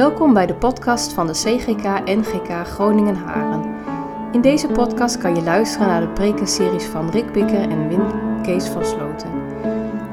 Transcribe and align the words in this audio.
Welkom 0.00 0.32
bij 0.34 0.46
de 0.46 0.54
podcast 0.54 1.12
van 1.12 1.26
de 1.26 1.32
CGK 1.32 2.04
NGK 2.04 2.66
Groningen 2.66 3.16
Haren. 3.16 3.74
In 4.32 4.40
deze 4.40 4.66
podcast 4.66 5.18
kan 5.18 5.34
je 5.34 5.42
luisteren 5.42 5.86
naar 5.86 6.00
de 6.00 6.08
prekenseries 6.08 6.84
van 6.84 7.10
Rick 7.10 7.32
Bikker 7.32 7.70
en 7.70 7.88
Wim 7.88 8.02
Kees 8.42 8.66
van 8.66 8.84
Sloten. 8.84 9.30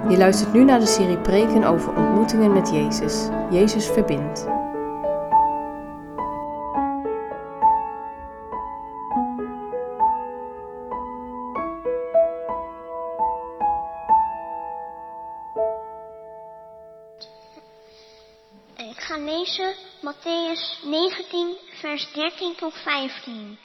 Je 0.10 0.18
luistert 0.18 0.54
nu 0.54 0.64
naar 0.64 0.80
de 0.80 0.86
serie 0.86 1.18
preken 1.18 1.64
over 1.64 1.96
ontmoetingen 1.96 2.54
met 2.54 2.70
Jezus. 2.70 3.28
Jezus 3.50 3.88
verbindt. 3.88 4.57
Tot 22.68 22.82
15. 22.84 23.58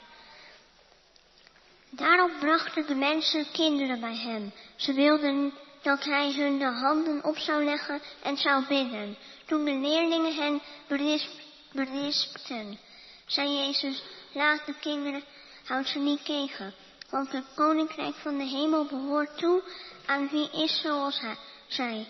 Daarop 1.89 2.31
brachten 2.39 2.87
de 2.87 2.95
mensen 2.95 3.51
kinderen 3.51 3.99
bij 3.99 4.15
hem. 4.15 4.51
Ze 4.75 4.93
wilden 4.93 5.53
dat 5.81 6.03
hij 6.03 6.33
hun 6.33 6.59
de 6.59 6.65
handen 6.65 7.23
op 7.23 7.37
zou 7.37 7.63
leggen 7.63 8.01
en 8.21 8.37
zou 8.37 8.65
bidden. 8.67 9.17
Toen 9.45 9.65
de 9.65 9.71
leerlingen 9.71 10.35
hen 10.35 10.61
berisp, 10.87 11.31
berispten, 11.71 12.79
zei 13.25 13.57
Jezus, 13.57 14.03
laat 14.33 14.65
de 14.65 14.73
kinderen, 14.79 15.23
houd 15.65 15.87
ze 15.87 15.99
niet 15.99 16.25
tegen. 16.25 16.73
Want 17.09 17.31
het 17.31 17.45
koninkrijk 17.55 18.15
van 18.15 18.37
de 18.37 18.45
hemel 18.45 18.85
behoort 18.85 19.37
toe 19.37 19.63
aan 20.05 20.29
wie 20.29 20.51
is 20.51 20.81
zoals 20.81 21.19
hij, 21.19 21.37
zij. 21.67 22.07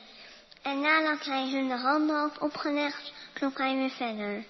En 0.61 0.81
nadat 0.81 1.25
hij 1.25 1.49
hun 1.49 1.67
de 1.67 1.77
handen 1.77 2.15
had 2.15 2.37
opgelegd, 2.37 3.11
trok 3.33 3.57
hij 3.57 3.75
weer 3.75 3.89
verder. 3.89 4.45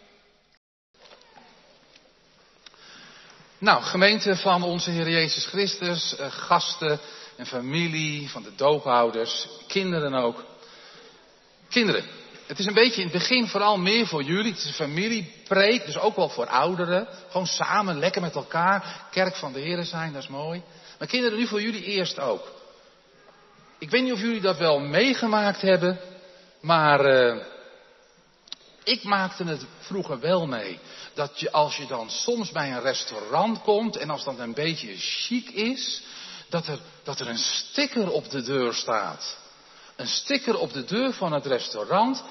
Nou, 3.64 3.84
gemeente 3.84 4.36
van 4.36 4.64
onze 4.64 4.90
Heer 4.92 5.10
Jezus 5.10 5.46
Christus, 5.46 6.16
eh, 6.16 6.32
gasten 6.32 7.00
en 7.36 7.46
familie 7.46 8.30
van 8.30 8.44
de 8.44 8.56
doophouders, 8.56 9.48
kinderen 9.68 10.14
ook. 10.14 10.44
Kinderen, 11.70 12.04
het 12.48 12.60
is 12.60 12.66
een 12.66 12.74
beetje 12.74 13.02
in 13.02 13.08
het 13.08 13.18
begin 13.18 13.48
vooral 13.48 13.78
meer 13.78 14.08
voor 14.08 14.24
jullie. 14.24 14.52
Het 14.52 14.60
is 14.60 14.66
een 14.66 14.74
familiepreek, 14.74 15.86
dus 15.86 15.98
ook 15.98 16.16
wel 16.16 16.30
voor 16.30 16.48
ouderen. 16.48 17.08
Gewoon 17.30 17.48
samen, 17.48 18.00
lekker 18.00 18.22
met 18.22 18.36
elkaar. 18.36 19.08
Kerk 19.12 19.36
van 19.36 19.54
de 19.54 19.60
Heer 19.60 19.84
zijn, 19.84 20.14
dat 20.14 20.22
is 20.22 20.30
mooi. 20.30 20.62
Maar 21.00 21.08
kinderen, 21.08 21.38
nu 21.38 21.48
voor 21.48 21.62
jullie 21.62 21.84
eerst 21.84 22.20
ook. 22.20 22.52
Ik 23.80 23.90
weet 23.90 24.04
niet 24.04 24.14
of 24.14 24.22
jullie 24.22 24.42
dat 24.42 24.58
wel 24.58 24.80
meegemaakt 24.80 25.62
hebben, 25.62 26.00
maar 26.62 27.06
uh, 27.06 27.44
ik 28.84 29.04
maakte 29.04 29.44
het 29.44 29.66
vroeger 29.80 30.20
wel 30.20 30.48
mee. 30.48 30.80
Dat 31.14 31.40
je 31.40 31.52
als 31.52 31.78
je 31.78 31.88
dan 31.88 32.10
soms 32.10 32.52
bij 32.52 32.72
een 32.72 32.82
restaurant 32.82 33.62
komt 33.62 33.98
en 33.98 34.10
als 34.10 34.24
dat 34.24 34.40
een 34.40 34.54
beetje 34.54 34.98
chic 34.98 35.50
is, 35.50 36.04
dat 36.50 36.68
er, 36.68 36.80
dat 37.04 37.20
er 37.20 37.28
een 37.28 37.38
sticker 37.38 38.12
op 38.12 38.30
de 38.30 38.42
deur 38.42 38.74
staat. 38.74 39.38
Een 39.96 40.08
sticker 40.08 40.58
op 40.58 40.74
de 40.74 40.86
deur 40.86 41.14
van 41.14 41.34
het 41.34 41.46
restaurant. 41.46 42.24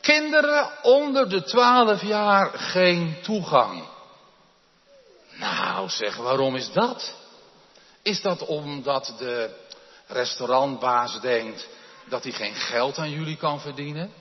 Kinderen 0.00 0.70
onder 0.82 1.28
de 1.28 1.42
12 1.42 2.02
jaar 2.02 2.58
geen 2.58 3.16
toegang. 3.22 3.88
Nou 5.38 5.88
zeg, 5.88 6.16
waarom 6.16 6.56
is 6.56 6.72
dat? 6.72 7.14
Is 8.02 8.20
dat 8.20 8.46
omdat 8.46 9.14
de 9.18 9.50
restaurantbaas 10.06 11.20
denkt 11.20 11.68
dat 12.08 12.22
hij 12.22 12.32
geen 12.32 12.54
geld 12.54 12.98
aan 12.98 13.10
jullie 13.10 13.36
kan 13.36 13.60
verdienen? 13.60 14.12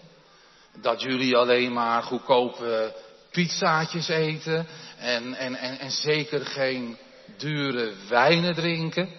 Dat 0.81 1.01
jullie 1.01 1.35
alleen 1.35 1.73
maar 1.73 2.03
goedkope 2.03 2.95
pizzaatjes 3.31 4.07
eten 4.07 4.67
en, 4.97 5.33
en, 5.33 5.55
en, 5.55 5.79
en 5.79 5.91
zeker 5.91 6.45
geen 6.45 6.97
dure 7.37 7.93
wijnen 8.09 8.55
drinken? 8.55 9.09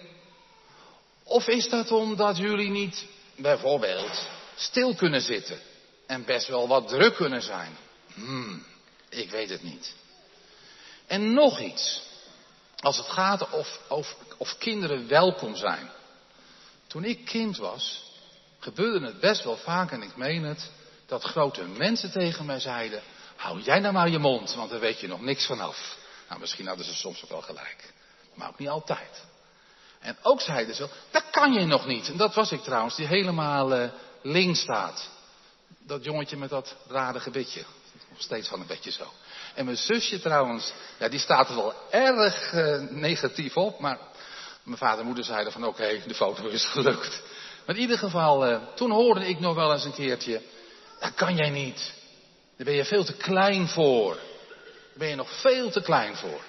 Of 1.24 1.46
is 1.46 1.68
dat 1.68 1.90
omdat 1.90 2.36
jullie 2.36 2.70
niet 2.70 3.04
bijvoorbeeld 3.36 4.26
stil 4.54 4.94
kunnen 4.94 5.20
zitten 5.20 5.58
en 6.06 6.24
best 6.24 6.48
wel 6.48 6.68
wat 6.68 6.88
druk 6.88 7.14
kunnen 7.14 7.42
zijn? 7.42 7.76
Hmm, 8.14 8.64
ik 9.08 9.30
weet 9.30 9.48
het 9.48 9.62
niet. 9.62 9.94
En 11.06 11.34
nog 11.34 11.60
iets. 11.60 12.04
Als 12.76 12.96
het 12.96 13.08
gaat 13.08 13.50
of, 13.50 13.80
of, 13.88 14.16
of 14.36 14.58
kinderen 14.58 15.08
welkom 15.08 15.56
zijn. 15.56 15.90
Toen 16.86 17.04
ik 17.04 17.24
kind 17.24 17.56
was, 17.56 18.02
gebeurde 18.58 19.06
het 19.06 19.20
best 19.20 19.44
wel 19.44 19.56
vaak, 19.56 19.90
en 19.90 20.02
ik 20.02 20.16
meen 20.16 20.42
het, 20.42 20.70
dat 21.06 21.22
grote 21.22 21.62
mensen 21.62 22.10
tegen 22.10 22.46
mij 22.46 22.60
zeiden: 22.60 23.02
Hou 23.36 23.60
jij 23.60 23.80
nou 23.80 23.92
maar 23.92 24.08
je 24.08 24.18
mond, 24.18 24.54
want 24.54 24.70
daar 24.70 24.80
weet 24.80 25.00
je 25.00 25.08
nog 25.08 25.20
niks 25.20 25.46
vanaf. 25.46 25.96
Nou, 26.28 26.40
misschien 26.40 26.66
hadden 26.66 26.86
ze 26.86 26.94
soms 26.94 27.24
ook 27.24 27.30
wel 27.30 27.42
gelijk, 27.42 27.92
maar 28.34 28.48
ook 28.48 28.58
niet 28.58 28.68
altijd. 28.68 29.24
En 30.00 30.16
ook 30.22 30.40
zeiden 30.40 30.74
ze: 30.74 30.88
Dat 31.10 31.24
kan 31.30 31.52
je 31.52 31.64
nog 31.64 31.86
niet. 31.86 32.08
En 32.08 32.16
dat 32.16 32.34
was 32.34 32.52
ik 32.52 32.62
trouwens, 32.62 32.96
die 32.96 33.06
helemaal 33.06 33.80
uh, 33.80 33.88
links 34.22 34.60
staat. 34.60 35.08
Dat 35.78 36.04
jongetje 36.04 36.36
met 36.36 36.50
dat 36.50 36.76
rare 36.88 37.20
gebitje. 37.20 37.64
Nog 38.10 38.20
steeds 38.22 38.48
van 38.48 38.60
een 38.60 38.66
beetje 38.66 38.90
zo. 38.90 39.12
En 39.54 39.64
mijn 39.64 39.76
zusje 39.76 40.20
trouwens, 40.20 40.72
ja, 40.98 41.08
die 41.08 41.18
staat 41.18 41.48
er 41.48 41.54
wel 41.54 41.74
erg 41.90 42.52
uh, 42.52 42.80
negatief 42.90 43.56
op, 43.56 43.80
maar 43.80 43.98
mijn 44.62 44.78
vader 44.78 44.98
en 44.98 45.06
moeder 45.06 45.24
zeiden 45.24 45.52
van 45.52 45.64
oké, 45.64 46.02
de 46.06 46.14
foto 46.14 46.46
is 46.46 46.64
gelukt. 46.64 47.22
Maar 47.66 47.74
in 47.74 47.80
ieder 47.80 47.98
geval, 47.98 48.50
uh, 48.50 48.58
toen 48.74 48.90
hoorde 48.90 49.28
ik 49.28 49.40
nog 49.40 49.54
wel 49.54 49.72
eens 49.72 49.84
een 49.84 49.94
keertje, 49.94 50.42
dat 51.00 51.14
kan 51.14 51.36
jij 51.36 51.50
niet. 51.50 51.92
Daar 52.56 52.66
ben 52.66 52.74
je 52.74 52.84
veel 52.84 53.04
te 53.04 53.16
klein 53.16 53.68
voor. 53.68 54.14
Daar 54.14 54.98
ben 54.98 55.08
je 55.08 55.14
nog 55.14 55.40
veel 55.40 55.70
te 55.70 55.82
klein 55.82 56.16
voor. 56.16 56.40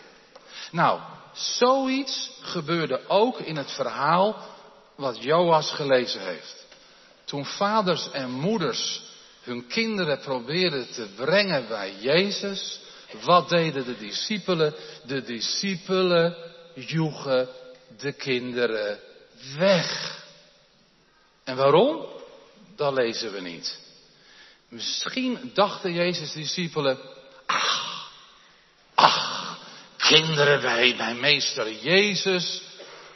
Nou, 0.72 1.00
zoiets 1.34 2.32
gebeurde 2.42 3.08
ook 3.08 3.40
in 3.40 3.56
het 3.56 3.72
verhaal 3.72 4.46
wat 4.96 5.24
Joas 5.24 5.72
gelezen 5.72 6.22
heeft. 6.22 6.66
Toen 7.26 7.46
vaders 7.46 8.12
en 8.12 8.32
moeders 8.32 9.02
hun 9.42 9.68
kinderen 9.68 10.20
probeerden 10.20 10.92
te 10.92 11.08
brengen 11.16 11.68
bij 11.68 11.94
Jezus, 12.00 12.80
wat 13.24 13.50
deden 13.50 13.86
de 13.86 13.98
discipelen? 13.98 14.74
De 15.06 15.22
discipelen 15.22 16.36
joegen 16.74 17.50
de 17.98 18.14
kinderen 18.14 19.00
weg. 19.58 20.20
En 21.44 21.56
waarom? 21.56 22.06
Dat 22.76 22.94
lezen 22.94 23.32
we 23.32 23.42
niet. 23.42 23.87
Misschien 24.68 25.52
dachten 25.54 25.94
Jezus' 25.94 26.34
discipelen, 26.34 26.98
ach, 27.46 28.12
ach, 28.96 29.60
kinderen 29.98 30.62
bij 30.62 30.96
mijn 30.98 31.20
meester 31.20 31.74
Jezus, 31.74 32.62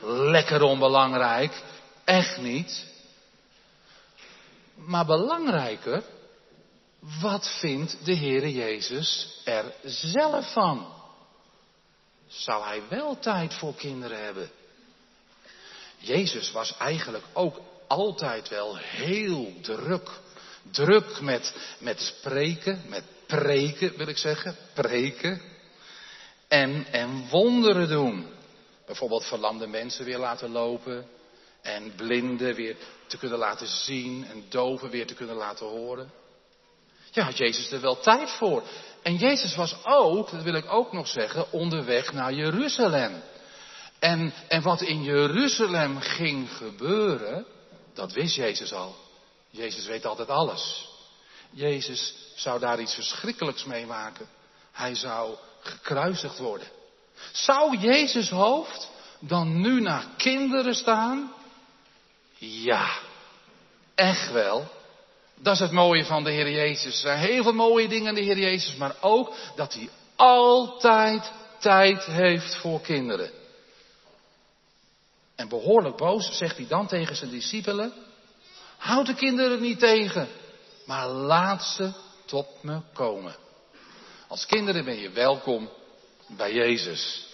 lekker 0.02 0.62
onbelangrijk, 0.62 1.64
echt 2.04 2.38
niet. 2.38 2.86
Maar 4.76 5.06
belangrijker, 5.06 6.04
wat 7.22 7.58
vindt 7.60 8.06
de 8.06 8.16
Heere 8.16 8.54
Jezus 8.54 9.42
er 9.46 9.74
zelf 9.84 10.52
van? 10.54 10.94
Zal 12.28 12.66
hij 12.66 12.82
wel 12.90 13.20
tijd 13.20 13.54
voor 13.54 13.76
kinderen 13.76 14.24
hebben? 14.24 14.52
Jezus 15.98 16.52
was 16.52 16.78
eigenlijk 16.78 17.26
ook 17.34 17.60
altijd 17.88 18.50
wel 18.50 18.78
heel 18.78 19.54
druk. 19.62 20.10
Druk 20.72 21.22
met, 21.22 21.56
met 21.80 22.00
spreken, 22.00 22.82
met 22.88 23.04
preken 23.26 23.98
wil 23.98 24.08
ik 24.08 24.18
zeggen, 24.18 24.56
preken. 24.74 25.42
En, 26.48 26.86
en 26.92 27.28
wonderen 27.30 27.88
doen. 27.88 28.28
Bijvoorbeeld 28.86 29.26
verlamde 29.26 29.68
mensen 29.68 30.06
weer 30.06 30.18
laten 30.18 30.52
lopen. 30.52 31.06
En 31.62 31.96
blinden 31.96 32.56
weer 32.56 32.76
te 33.08 33.18
kunnen 33.18 33.38
laten 33.38 33.68
zien. 33.68 34.26
En 34.30 34.44
doven 34.50 34.90
weer 34.90 35.08
te 35.08 35.14
kunnen 35.14 35.36
laten 35.36 35.66
horen. 35.66 36.12
Ja, 37.12 37.24
had 37.24 37.38
Jezus 37.38 37.72
er 37.72 37.82
wel 37.82 38.00
tijd 38.00 38.30
voor. 38.30 38.64
En 39.02 39.16
Jezus 39.16 39.56
was 39.56 39.76
ook, 39.86 40.32
dat 40.32 40.44
wil 40.44 40.54
ik 40.54 40.72
ook 40.72 40.94
nog 40.94 41.08
zeggen, 41.08 41.52
onderweg 41.52 42.14
naar 42.14 42.34
Jeruzalem. 42.34 43.22
En, 44.00 44.34
en 44.48 44.62
wat 44.62 44.82
in 44.82 45.04
Jeruzalem 45.04 46.00
ging 46.00 46.52
gebeuren, 46.52 47.46
dat 47.94 48.14
wist 48.14 48.36
Jezus 48.36 48.74
al. 48.74 48.96
Jezus 49.52 49.86
weet 49.86 50.06
altijd 50.06 50.30
alles. 50.30 50.90
Jezus 51.50 52.14
zou 52.36 52.60
daar 52.60 52.80
iets 52.80 52.94
verschrikkelijks 52.94 53.64
meemaken. 53.64 54.28
Hij 54.72 54.96
zou 54.96 55.36
gekruisigd 55.62 56.38
worden. 56.38 56.68
Zou 57.32 57.78
Jezus 57.78 58.30
hoofd 58.30 58.90
dan 59.20 59.62
nu 59.62 59.82
naar 59.82 60.06
kinderen 60.18 60.76
staan? 60.76 61.34
Ja, 62.38 63.00
echt 63.96 64.32
wel. 64.32 64.72
Dat 65.36 65.54
is 65.54 65.60
het 65.60 65.72
mooie 65.72 66.06
van 66.06 66.24
de 66.24 66.32
Heer 66.32 66.52
Jezus. 66.52 66.94
Er 66.94 67.00
zijn 67.00 67.20
heel 67.20 67.44
veel 67.44 67.54
mooie 67.54 67.88
dingen 67.88 68.08
in 68.08 68.16
de 68.16 68.34
Heer 68.34 68.40
Jezus, 68.40 68.76
maar 68.76 68.96
ook 69.02 69.34
dat 69.56 69.74
hij 69.74 69.90
altijd 70.16 71.32
tijd 71.60 72.04
heeft 72.06 72.56
voor 72.56 72.82
kinderen. 72.82 73.32
En 75.36 75.50
behoorlijk 75.50 75.98
boos 75.98 76.38
zegt 76.38 76.58
hij 76.58 76.68
dan 76.68 76.88
tegen 76.88 77.16
zijn 77.16 77.30
discipelen, 77.30 77.94
houd 78.82 79.06
de 79.06 79.14
kinderen 79.14 79.62
niet 79.62 79.80
tegen, 79.80 80.28
maar 80.86 81.08
laat 81.08 81.64
ze 81.64 81.92
tot 82.26 82.48
me 82.62 82.82
komen. 82.94 83.36
Als 84.28 84.46
kinderen 84.46 84.86
ben 84.86 85.00
je 85.00 85.10
welkom 85.10 85.70
bij 86.28 86.54
Jezus. 86.54 87.26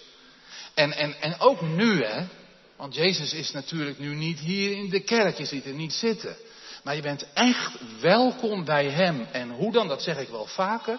En, 0.74 0.92
en, 0.92 1.20
en 1.20 1.40
ook 1.40 1.60
nu, 1.60 2.04
hè. 2.04 2.26
Want 2.76 2.94
Jezus 2.94 3.32
is 3.32 3.50
natuurlijk 3.50 3.98
nu 3.98 4.14
niet 4.14 4.38
hier 4.38 4.72
in 4.72 4.90
de 4.90 5.00
kerk. 5.00 5.38
Je 5.38 5.44
ziet 5.44 5.64
er 5.64 5.72
niet 5.72 5.92
zitten. 5.92 6.36
Maar 6.82 6.94
je 6.94 7.02
bent 7.02 7.32
echt 7.34 8.00
welkom 8.00 8.64
bij 8.64 8.90
Hem. 8.90 9.26
En 9.32 9.50
hoe 9.50 9.72
dan, 9.72 9.88
dat 9.88 10.02
zeg 10.02 10.18
ik 10.18 10.28
wel 10.28 10.46
vaker. 10.46 10.98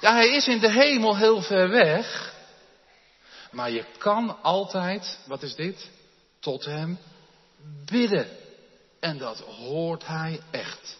Ja, 0.00 0.14
Hij 0.14 0.28
is 0.28 0.46
in 0.46 0.58
de 0.58 0.72
hemel 0.72 1.16
heel 1.16 1.42
ver 1.42 1.68
weg. 1.68 2.34
Maar 3.50 3.70
je 3.70 3.84
kan 3.98 4.42
altijd, 4.42 5.18
wat 5.26 5.42
is 5.42 5.54
dit? 5.54 5.88
Tot 6.40 6.64
Hem 6.64 6.98
bidden. 7.84 8.39
En 9.00 9.18
dat 9.18 9.38
hoort 9.38 10.06
Hij 10.06 10.40
echt. 10.50 10.98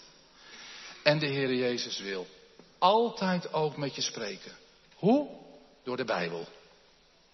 En 1.02 1.19
de 1.19 1.26
Heer 1.26 1.55
Jezus 1.55 1.99
wil 1.99 2.26
altijd 2.79 3.52
ook 3.52 3.76
met 3.76 3.94
je 3.94 4.02
spreken. 4.02 4.52
Hoe? 4.94 5.29
Door 5.85 5.97
de 5.97 6.05
Bijbel. 6.05 6.47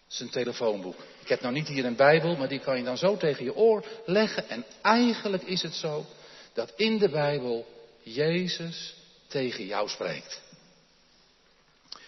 Zijn 0.07 0.31
telefoonboek. 0.31 0.97
Ik 1.21 1.29
heb 1.29 1.41
nou 1.41 1.55
niet 1.55 1.69
hier 1.69 1.85
een 1.85 1.97
Bijbel, 1.97 2.37
maar 2.37 2.49
die 2.49 2.61
kan 2.61 2.77
je 2.77 2.85
dan 2.85 2.99
zo 2.99 3.17
tegen 3.17 3.45
je 3.45 3.55
oor 3.55 3.85
leggen. 4.07 4.49
En 4.49 4.65
eigenlijk 4.83 5.43
is 5.43 5.63
het 5.63 5.75
zo 5.75 6.07
dat 6.53 6.73
in 6.77 6.99
de 6.99 7.09
Bijbel 7.09 7.67
Jezus 8.03 8.95
tegen 9.27 9.67
jou 9.67 9.89
spreekt. 9.89 10.41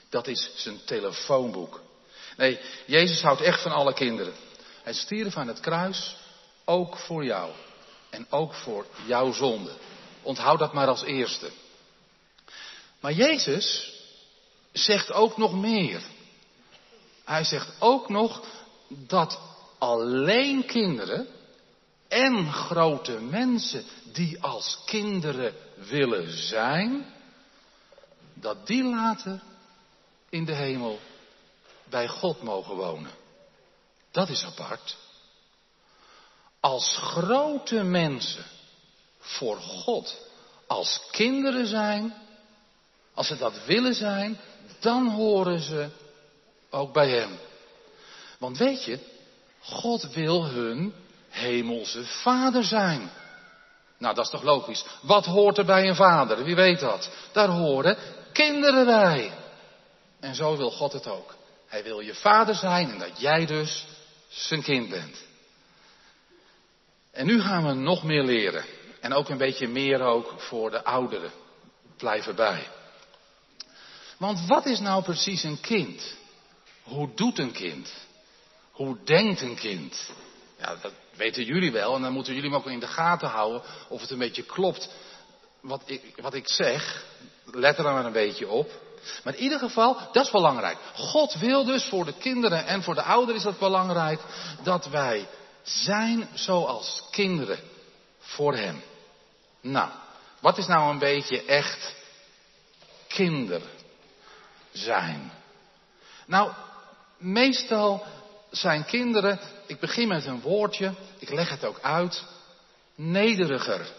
Dat 0.08 0.26
is 0.26 0.50
zijn 0.54 0.84
telefoonboek. 0.84 1.80
Nee, 2.36 2.60
Jezus 2.86 3.22
houdt 3.22 3.40
echt 3.40 3.62
van 3.62 3.72
alle 3.72 3.94
kinderen. 3.94 4.34
Hij 4.82 4.92
stierf 4.92 5.36
aan 5.36 5.48
het 5.48 5.60
kruis, 5.60 6.16
ook 6.64 6.96
voor 6.96 7.24
jou. 7.24 7.52
En 8.10 8.26
ook 8.30 8.54
voor 8.54 8.86
jouw 9.06 9.32
zonde. 9.32 9.72
Onthoud 10.22 10.58
dat 10.58 10.72
maar 10.72 10.88
als 10.88 11.02
eerste. 11.02 11.50
Maar 13.00 13.12
Jezus 13.12 13.92
zegt 14.72 15.12
ook 15.12 15.36
nog 15.36 15.54
meer. 15.54 16.02
Hij 17.24 17.44
zegt 17.44 17.72
ook 17.78 18.08
nog 18.08 18.44
dat 18.88 19.40
alleen 19.78 20.66
kinderen 20.66 21.26
en 22.08 22.52
grote 22.52 23.20
mensen 23.20 23.84
die 24.12 24.42
als 24.42 24.82
kinderen 24.84 25.54
willen 25.74 26.30
zijn, 26.30 27.14
dat 28.34 28.66
die 28.66 28.84
later 28.84 29.42
in 30.28 30.44
de 30.44 30.54
hemel 30.54 30.98
bij 31.84 32.08
God 32.08 32.42
mogen 32.42 32.76
wonen. 32.76 33.10
Dat 34.10 34.28
is 34.28 34.44
apart. 34.44 34.96
Als 36.60 36.96
grote 36.96 37.82
mensen 37.82 38.44
voor 39.18 39.56
God 39.56 40.16
als 40.66 41.00
kinderen 41.10 41.66
zijn, 41.66 42.14
als 43.14 43.26
ze 43.26 43.36
dat 43.36 43.64
willen 43.64 43.94
zijn, 43.94 44.38
dan 44.80 45.08
horen 45.08 45.60
ze 45.60 45.88
ook 46.70 46.92
bij 46.92 47.08
Hem. 47.08 47.38
Want 48.38 48.58
weet 48.58 48.84
je, 48.84 48.98
God 49.60 50.14
wil 50.14 50.44
hun 50.46 50.94
hemelse 51.28 52.04
vader 52.04 52.64
zijn. 52.64 53.10
Nou, 53.98 54.14
dat 54.14 54.24
is 54.24 54.30
toch 54.30 54.42
logisch. 54.42 54.84
Wat 55.00 55.24
hoort 55.24 55.58
er 55.58 55.64
bij 55.64 55.88
een 55.88 55.94
vader? 55.94 56.44
Wie 56.44 56.54
weet 56.54 56.80
dat? 56.80 57.10
Daar 57.32 57.48
horen 57.48 57.96
kinderen 58.32 58.86
bij. 58.86 59.32
En 60.20 60.34
zo 60.34 60.56
wil 60.56 60.70
God 60.70 60.92
het 60.92 61.06
ook. 61.06 61.34
Hij 61.66 61.82
wil 61.82 62.00
je 62.00 62.14
vader 62.14 62.54
zijn 62.54 62.90
en 62.90 62.98
dat 62.98 63.20
jij 63.20 63.46
dus 63.46 63.86
zijn 64.28 64.62
kind 64.62 64.88
bent. 64.88 65.27
En 67.18 67.26
nu 67.26 67.40
gaan 67.40 67.66
we 67.66 67.72
nog 67.72 68.02
meer 68.02 68.22
leren. 68.22 68.64
En 69.00 69.12
ook 69.12 69.28
een 69.28 69.38
beetje 69.38 69.68
meer 69.68 70.00
ook 70.00 70.34
voor 70.36 70.70
de 70.70 70.84
ouderen. 70.84 71.30
Blijven 71.96 72.34
bij. 72.34 72.66
Want 74.18 74.46
wat 74.46 74.66
is 74.66 74.78
nou 74.78 75.02
precies 75.02 75.42
een 75.42 75.60
kind? 75.60 76.14
Hoe 76.82 77.14
doet 77.14 77.38
een 77.38 77.52
kind? 77.52 77.92
Hoe 78.70 78.96
denkt 79.04 79.40
een 79.40 79.56
kind? 79.56 80.10
Ja, 80.58 80.76
dat 80.82 80.92
weten 81.16 81.44
jullie 81.44 81.72
wel 81.72 81.94
en 81.94 82.02
dan 82.02 82.12
moeten 82.12 82.34
jullie 82.34 82.50
me 82.50 82.56
ook 82.56 82.66
in 82.66 82.80
de 82.80 82.86
gaten 82.86 83.28
houden 83.28 83.62
of 83.88 84.00
het 84.00 84.10
een 84.10 84.18
beetje 84.18 84.42
klopt 84.42 84.88
wat 85.60 85.82
ik, 85.84 86.02
wat 86.16 86.34
ik 86.34 86.48
zeg. 86.48 87.04
Let 87.44 87.78
er 87.78 87.84
maar 87.84 88.04
een 88.04 88.12
beetje 88.12 88.48
op. 88.48 88.70
Maar 89.24 89.34
in 89.34 89.42
ieder 89.42 89.58
geval, 89.58 89.96
dat 90.12 90.24
is 90.24 90.30
belangrijk. 90.30 90.78
God 90.94 91.34
wil 91.34 91.64
dus 91.64 91.84
voor 91.84 92.04
de 92.04 92.14
kinderen 92.18 92.66
en 92.66 92.82
voor 92.82 92.94
de 92.94 93.02
ouderen 93.02 93.36
is 93.36 93.42
dat 93.42 93.58
belangrijk 93.58 94.20
dat 94.62 94.86
wij 94.88 95.28
zijn 95.68 96.28
zoals 96.34 97.02
kinderen 97.10 97.58
voor 98.18 98.54
Hem. 98.54 98.82
Nou, 99.60 99.90
wat 100.40 100.58
is 100.58 100.66
nou 100.66 100.90
een 100.90 100.98
beetje 100.98 101.44
echt 101.44 101.94
kinder 103.08 103.62
zijn? 104.72 105.32
Nou, 106.26 106.52
meestal 107.18 108.06
zijn 108.50 108.84
kinderen, 108.84 109.40
ik 109.66 109.80
begin 109.80 110.08
met 110.08 110.26
een 110.26 110.40
woordje, 110.40 110.94
ik 111.18 111.30
leg 111.30 111.48
het 111.48 111.64
ook 111.64 111.80
uit, 111.80 112.24
nederiger. 112.94 113.92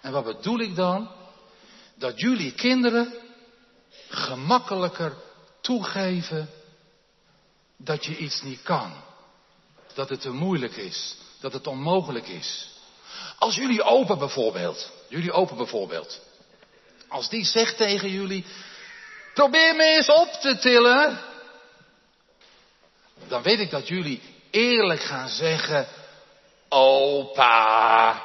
En 0.00 0.12
wat 0.12 0.24
bedoel 0.24 0.58
ik 0.58 0.74
dan? 0.74 1.10
Dat 1.94 2.20
jullie 2.20 2.52
kinderen 2.52 3.14
gemakkelijker 4.08 5.14
toegeven 5.60 6.50
dat 7.76 8.04
je 8.04 8.16
iets 8.16 8.42
niet 8.42 8.62
kan. 8.62 8.92
Dat 9.94 10.08
het 10.08 10.20
te 10.20 10.30
moeilijk 10.30 10.76
is. 10.76 11.16
Dat 11.40 11.52
het 11.52 11.66
onmogelijk 11.66 12.28
is. 12.28 12.68
Als 13.38 13.54
jullie 13.54 13.82
open 13.82 14.18
bijvoorbeeld, 14.18 14.90
jullie 15.08 15.32
open 15.32 15.56
bijvoorbeeld, 15.56 16.20
als 17.08 17.28
die 17.28 17.44
zegt 17.44 17.76
tegen 17.76 18.10
jullie, 18.10 18.44
probeer 19.34 19.74
me 19.74 19.84
eens 19.84 20.08
op 20.08 20.28
te 20.32 20.58
tillen, 20.58 21.20
dan 23.28 23.42
weet 23.42 23.60
ik 23.60 23.70
dat 23.70 23.88
jullie 23.88 24.22
eerlijk 24.50 25.00
gaan 25.00 25.28
zeggen, 25.28 25.88
opa, 26.68 28.22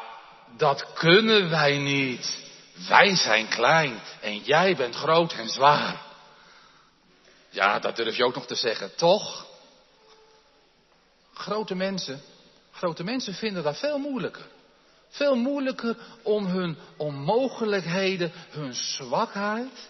dat 0.58 0.94
kunnen 0.94 1.50
wij 1.50 1.78
niet. 1.78 2.44
Wij 2.88 3.16
zijn 3.16 3.48
klein 3.48 4.02
en 4.22 4.38
jij 4.38 4.76
bent 4.76 4.96
groot 4.96 5.34
en 5.34 5.50
zwaar. 5.50 6.02
Ja, 7.50 7.80
dat 7.80 7.96
durf 7.96 8.16
je 8.16 8.26
ook 8.26 8.36
nog 8.36 8.46
te 8.46 8.56
zeggen, 8.56 8.96
toch? 8.96 9.46
Grote 11.35 11.75
mensen, 11.75 12.21
grote 12.71 13.04
mensen 13.04 13.33
vinden 13.33 13.63
dat 13.63 13.80
veel 13.80 13.97
moeilijker. 13.97 14.47
Veel 15.09 15.35
moeilijker 15.35 15.97
om 16.21 16.45
hun 16.45 16.77
onmogelijkheden, 16.97 18.31
hun 18.49 18.73
zwakheid, 18.73 19.89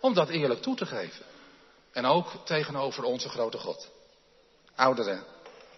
om 0.00 0.14
dat 0.14 0.28
eerlijk 0.28 0.62
toe 0.62 0.76
te 0.76 0.86
geven. 0.86 1.24
En 1.92 2.04
ook 2.04 2.32
tegenover 2.44 3.04
onze 3.04 3.28
grote 3.28 3.58
God. 3.58 3.88
Ouderen, 4.74 5.24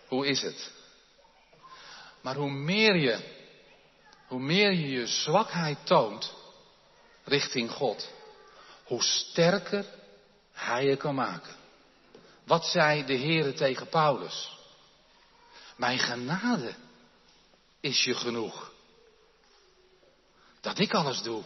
hoe 0.08 0.26
is 0.26 0.42
het? 0.42 0.70
Maar 2.20 2.34
hoe 2.34 2.50
meer 2.50 2.96
je, 2.96 3.18
hoe 4.26 4.40
meer 4.40 4.72
je 4.72 4.90
je 4.90 5.06
zwakheid 5.06 5.78
toont 5.86 6.34
richting 7.24 7.70
God, 7.70 8.08
hoe 8.84 9.02
sterker 9.02 9.84
Hij 10.52 10.84
je 10.84 10.96
kan 10.96 11.14
maken. 11.14 11.54
Wat 12.44 12.64
zei 12.64 13.04
de 13.04 13.16
Heere 13.18 13.52
tegen 13.52 13.88
Paulus? 13.88 14.60
Mijn 15.82 15.98
genade 15.98 16.74
is 17.80 18.04
je 18.04 18.14
genoeg. 18.14 18.72
Dat 20.60 20.78
ik 20.78 20.94
alles 20.94 21.22
doe. 21.22 21.42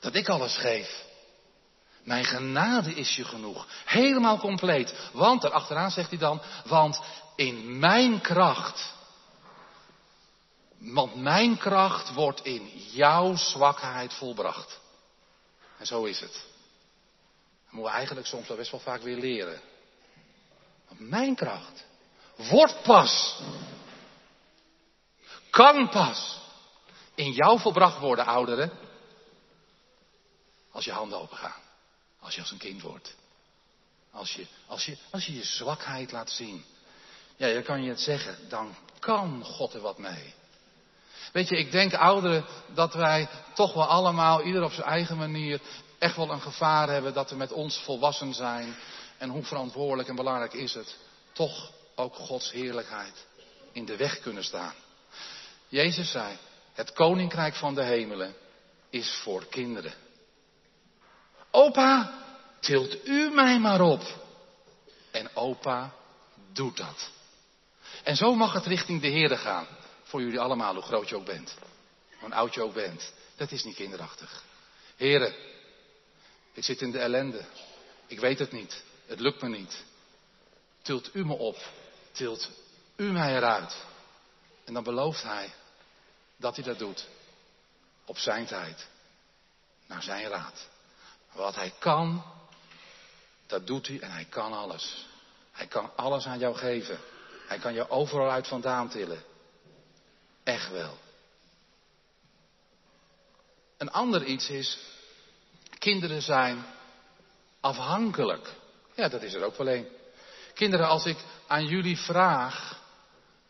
Dat 0.00 0.14
ik 0.14 0.28
alles 0.28 0.56
geef. 0.56 1.04
Mijn 2.02 2.24
genade 2.24 2.94
is 2.94 3.16
je 3.16 3.24
genoeg. 3.24 3.66
Helemaal 3.84 4.38
compleet. 4.38 5.10
Want, 5.12 5.44
erachteraan 5.44 5.90
zegt 5.90 6.08
hij 6.08 6.18
dan, 6.18 6.42
want 6.64 7.00
in 7.36 7.78
mijn 7.78 8.20
kracht. 8.20 8.92
Want 10.78 11.14
mijn 11.14 11.56
kracht 11.56 12.12
wordt 12.12 12.44
in 12.44 12.68
jouw 12.74 13.36
zwakheid 13.36 14.12
volbracht. 14.12 14.80
En 15.78 15.86
zo 15.86 16.04
is 16.04 16.20
het. 16.20 16.32
Dat 16.32 17.72
moeten 17.72 17.90
we 17.90 17.96
eigenlijk 17.96 18.26
soms 18.26 18.48
wel 18.48 18.56
best 18.56 18.70
wel 18.70 18.80
vaak 18.80 19.02
weer 19.02 19.18
leren. 19.18 19.60
Want 20.88 21.00
mijn 21.00 21.34
kracht 21.34 21.86
wordt 22.38 22.82
pas, 22.82 23.40
kan 25.50 25.88
pas 25.88 26.40
in 27.14 27.32
jou 27.32 27.60
volbracht 27.60 27.98
worden, 27.98 28.26
ouderen, 28.26 28.72
als 30.70 30.84
je 30.84 30.92
handen 30.92 31.18
open 31.18 31.36
gaan. 31.36 31.62
Als 32.20 32.34
je 32.34 32.40
als 32.40 32.50
een 32.50 32.58
kind 32.58 32.82
wordt. 32.82 33.14
Als 34.10 34.32
je, 34.32 34.46
als 34.66 34.84
je, 34.84 34.96
als 35.10 35.26
je 35.26 35.34
je 35.34 35.44
zwakheid 35.44 36.12
laat 36.12 36.30
zien. 36.30 36.64
Ja, 37.36 37.52
dan 37.52 37.62
kan 37.62 37.82
je 37.82 37.88
het 37.88 38.00
zeggen. 38.00 38.48
Dan 38.48 38.74
kan 38.98 39.44
God 39.44 39.74
er 39.74 39.80
wat 39.80 39.98
mee. 39.98 40.34
Weet 41.32 41.48
je, 41.48 41.56
ik 41.56 41.70
denk 41.70 41.94
ouderen 41.94 42.44
dat 42.74 42.94
wij 42.94 43.28
toch 43.54 43.74
wel 43.74 43.86
allemaal, 43.86 44.42
ieder 44.42 44.62
op 44.62 44.72
zijn 44.72 44.86
eigen 44.86 45.16
manier, 45.16 45.60
echt 45.98 46.16
wel 46.16 46.30
een 46.30 46.40
gevaar 46.40 46.88
hebben 46.88 47.14
dat 47.14 47.30
we 47.30 47.36
met 47.36 47.52
ons 47.52 47.78
volwassen 47.78 48.34
zijn. 48.34 48.76
En 49.18 49.28
hoe 49.28 49.44
verantwoordelijk 49.44 50.08
en 50.08 50.14
belangrijk 50.14 50.52
is 50.52 50.74
het, 50.74 50.96
toch 51.32 51.70
ook 51.98 52.14
Gods 52.14 52.52
heerlijkheid 52.52 53.26
in 53.72 53.84
de 53.84 53.96
weg 53.96 54.20
kunnen 54.20 54.44
staan. 54.44 54.74
Jezus 55.68 56.10
zei, 56.10 56.36
het 56.72 56.92
koninkrijk 56.92 57.54
van 57.54 57.74
de 57.74 57.82
hemelen 57.82 58.34
is 58.90 59.20
voor 59.22 59.46
kinderen. 59.46 59.94
Opa, 61.50 62.12
tilt 62.60 63.06
u 63.06 63.30
mij 63.30 63.58
maar 63.58 63.80
op. 63.80 64.02
En 65.10 65.36
opa 65.36 65.94
doet 66.52 66.76
dat. 66.76 67.10
En 68.04 68.16
zo 68.16 68.34
mag 68.34 68.52
het 68.52 68.66
richting 68.66 69.00
de 69.00 69.08
Heer 69.08 69.38
gaan. 69.38 69.66
Voor 70.02 70.20
jullie 70.20 70.40
allemaal, 70.40 70.74
hoe 70.74 70.82
groot 70.82 71.08
je 71.08 71.16
ook 71.16 71.24
bent. 71.24 71.54
Hoe 72.20 72.34
oud 72.34 72.54
je 72.54 72.62
ook 72.62 72.74
bent. 72.74 73.12
Dat 73.36 73.52
is 73.52 73.64
niet 73.64 73.74
kinderachtig. 73.74 74.42
Heren, 74.96 75.34
ik 76.52 76.64
zit 76.64 76.80
in 76.80 76.90
de 76.90 76.98
ellende. 76.98 77.44
Ik 78.06 78.20
weet 78.20 78.38
het 78.38 78.52
niet. 78.52 78.82
Het 79.06 79.20
lukt 79.20 79.42
me 79.42 79.48
niet. 79.48 79.84
Tilt 80.82 81.14
u 81.14 81.24
me 81.26 81.34
op. 81.34 81.56
Tilt 82.18 82.48
u 82.96 83.12
mij 83.12 83.36
eruit. 83.36 83.76
En 84.64 84.74
dan 84.74 84.82
belooft 84.82 85.22
hij 85.22 85.52
dat 86.36 86.56
hij 86.56 86.64
dat 86.64 86.78
doet. 86.78 87.06
Op 88.04 88.18
zijn 88.18 88.46
tijd. 88.46 88.86
Naar 89.86 90.02
zijn 90.02 90.28
raad. 90.28 90.68
Wat 91.32 91.54
hij 91.54 91.72
kan, 91.78 92.24
dat 93.46 93.66
doet 93.66 93.86
hij 93.86 94.00
en 94.00 94.10
hij 94.10 94.24
kan 94.24 94.52
alles. 94.52 95.06
Hij 95.52 95.66
kan 95.66 95.96
alles 95.96 96.26
aan 96.26 96.38
jou 96.38 96.56
geven. 96.56 96.98
Hij 97.46 97.58
kan 97.58 97.74
je 97.74 97.90
overal 97.90 98.30
uit 98.30 98.48
vandaan 98.48 98.88
tillen. 98.88 99.22
Echt 100.42 100.70
wel. 100.70 100.98
Een 103.76 103.90
ander 103.90 104.24
iets 104.24 104.48
is, 104.48 104.78
kinderen 105.78 106.22
zijn 106.22 106.64
afhankelijk. 107.60 108.52
Ja, 108.94 109.08
dat 109.08 109.22
is 109.22 109.34
er 109.34 109.44
ook 109.44 109.56
wel 109.56 109.68
een. 109.68 109.97
Kinderen, 110.58 110.88
als 110.88 111.04
ik 111.04 111.16
aan 111.46 111.66
jullie 111.66 111.96
vraag, 111.96 112.82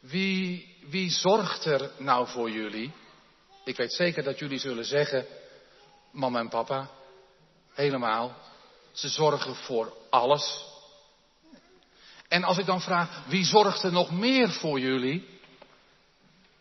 wie, 0.00 0.76
wie 0.88 1.10
zorgt 1.10 1.64
er 1.64 1.90
nou 1.98 2.26
voor 2.26 2.50
jullie? 2.50 2.92
Ik 3.64 3.76
weet 3.76 3.92
zeker 3.92 4.22
dat 4.22 4.38
jullie 4.38 4.58
zullen 4.58 4.84
zeggen, 4.84 5.26
mama 6.10 6.38
en 6.38 6.48
papa, 6.48 6.90
helemaal. 7.72 8.36
Ze 8.92 9.08
zorgen 9.08 9.54
voor 9.54 9.92
alles. 10.10 10.64
En 12.28 12.44
als 12.44 12.58
ik 12.58 12.66
dan 12.66 12.80
vraag, 12.80 13.26
wie 13.26 13.44
zorgt 13.44 13.82
er 13.82 13.92
nog 13.92 14.10
meer 14.10 14.50
voor 14.50 14.80
jullie? 14.80 15.40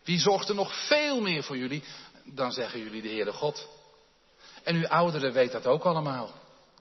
Wie 0.04 0.18
zorgt 0.18 0.48
er 0.48 0.54
nog 0.54 0.86
veel 0.86 1.20
meer 1.20 1.42
voor 1.42 1.56
jullie? 1.56 1.84
Dan 2.24 2.52
zeggen 2.52 2.80
jullie 2.80 3.02
de 3.02 3.08
Heere 3.08 3.32
God. 3.32 3.68
En 4.62 4.74
uw 4.76 4.86
ouderen 4.86 5.32
weet 5.32 5.52
dat 5.52 5.66
ook 5.66 5.84
allemaal. 5.84 6.30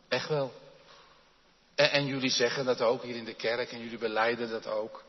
Echt 0.08 0.30
wel. 0.30 0.54
En, 1.78 2.06
jullie 2.06 2.30
zeggen 2.30 2.66
dat 2.66 2.82
ook 2.82 3.04
hier 3.04 3.16
in 3.16 3.26
de 3.26 3.34
kerk 3.34 3.72
en 3.72 3.80
jullie 3.80 3.98
beleiden 3.98 4.50
dat 4.50 4.68
ook. 4.68 5.04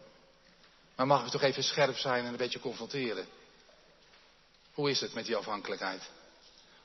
Maar 0.97 1.07
mag 1.07 1.25
ik 1.25 1.31
toch 1.31 1.43
even 1.43 1.63
scherp 1.63 1.97
zijn 1.97 2.25
en 2.25 2.31
een 2.31 2.37
beetje 2.37 2.61
confronteren? 2.61 3.27
Hoe 4.73 4.91
is 4.91 5.01
het 5.01 5.15
met 5.15 5.27
die 5.27 5.37
afhankelijkheid? 5.37 6.11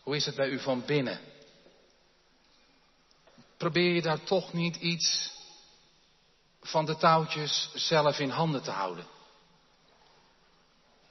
Hoe 0.04 0.16
is 0.16 0.26
het 0.26 0.36
bij 0.36 0.48
u 0.48 0.60
van 0.60 0.86
binnen? 0.86 1.20
Probeer 3.58 3.94
je 3.94 4.02
daar 4.02 4.24
toch 4.24 4.54
niet 4.54 4.76
iets 4.76 5.32
van 6.62 6.86
de 6.86 6.98
touwtjes 6.98 7.70
zelf 7.74 8.20
in 8.20 8.30
handen 8.30 8.64
te 8.64 8.72
houden? 8.72 9.06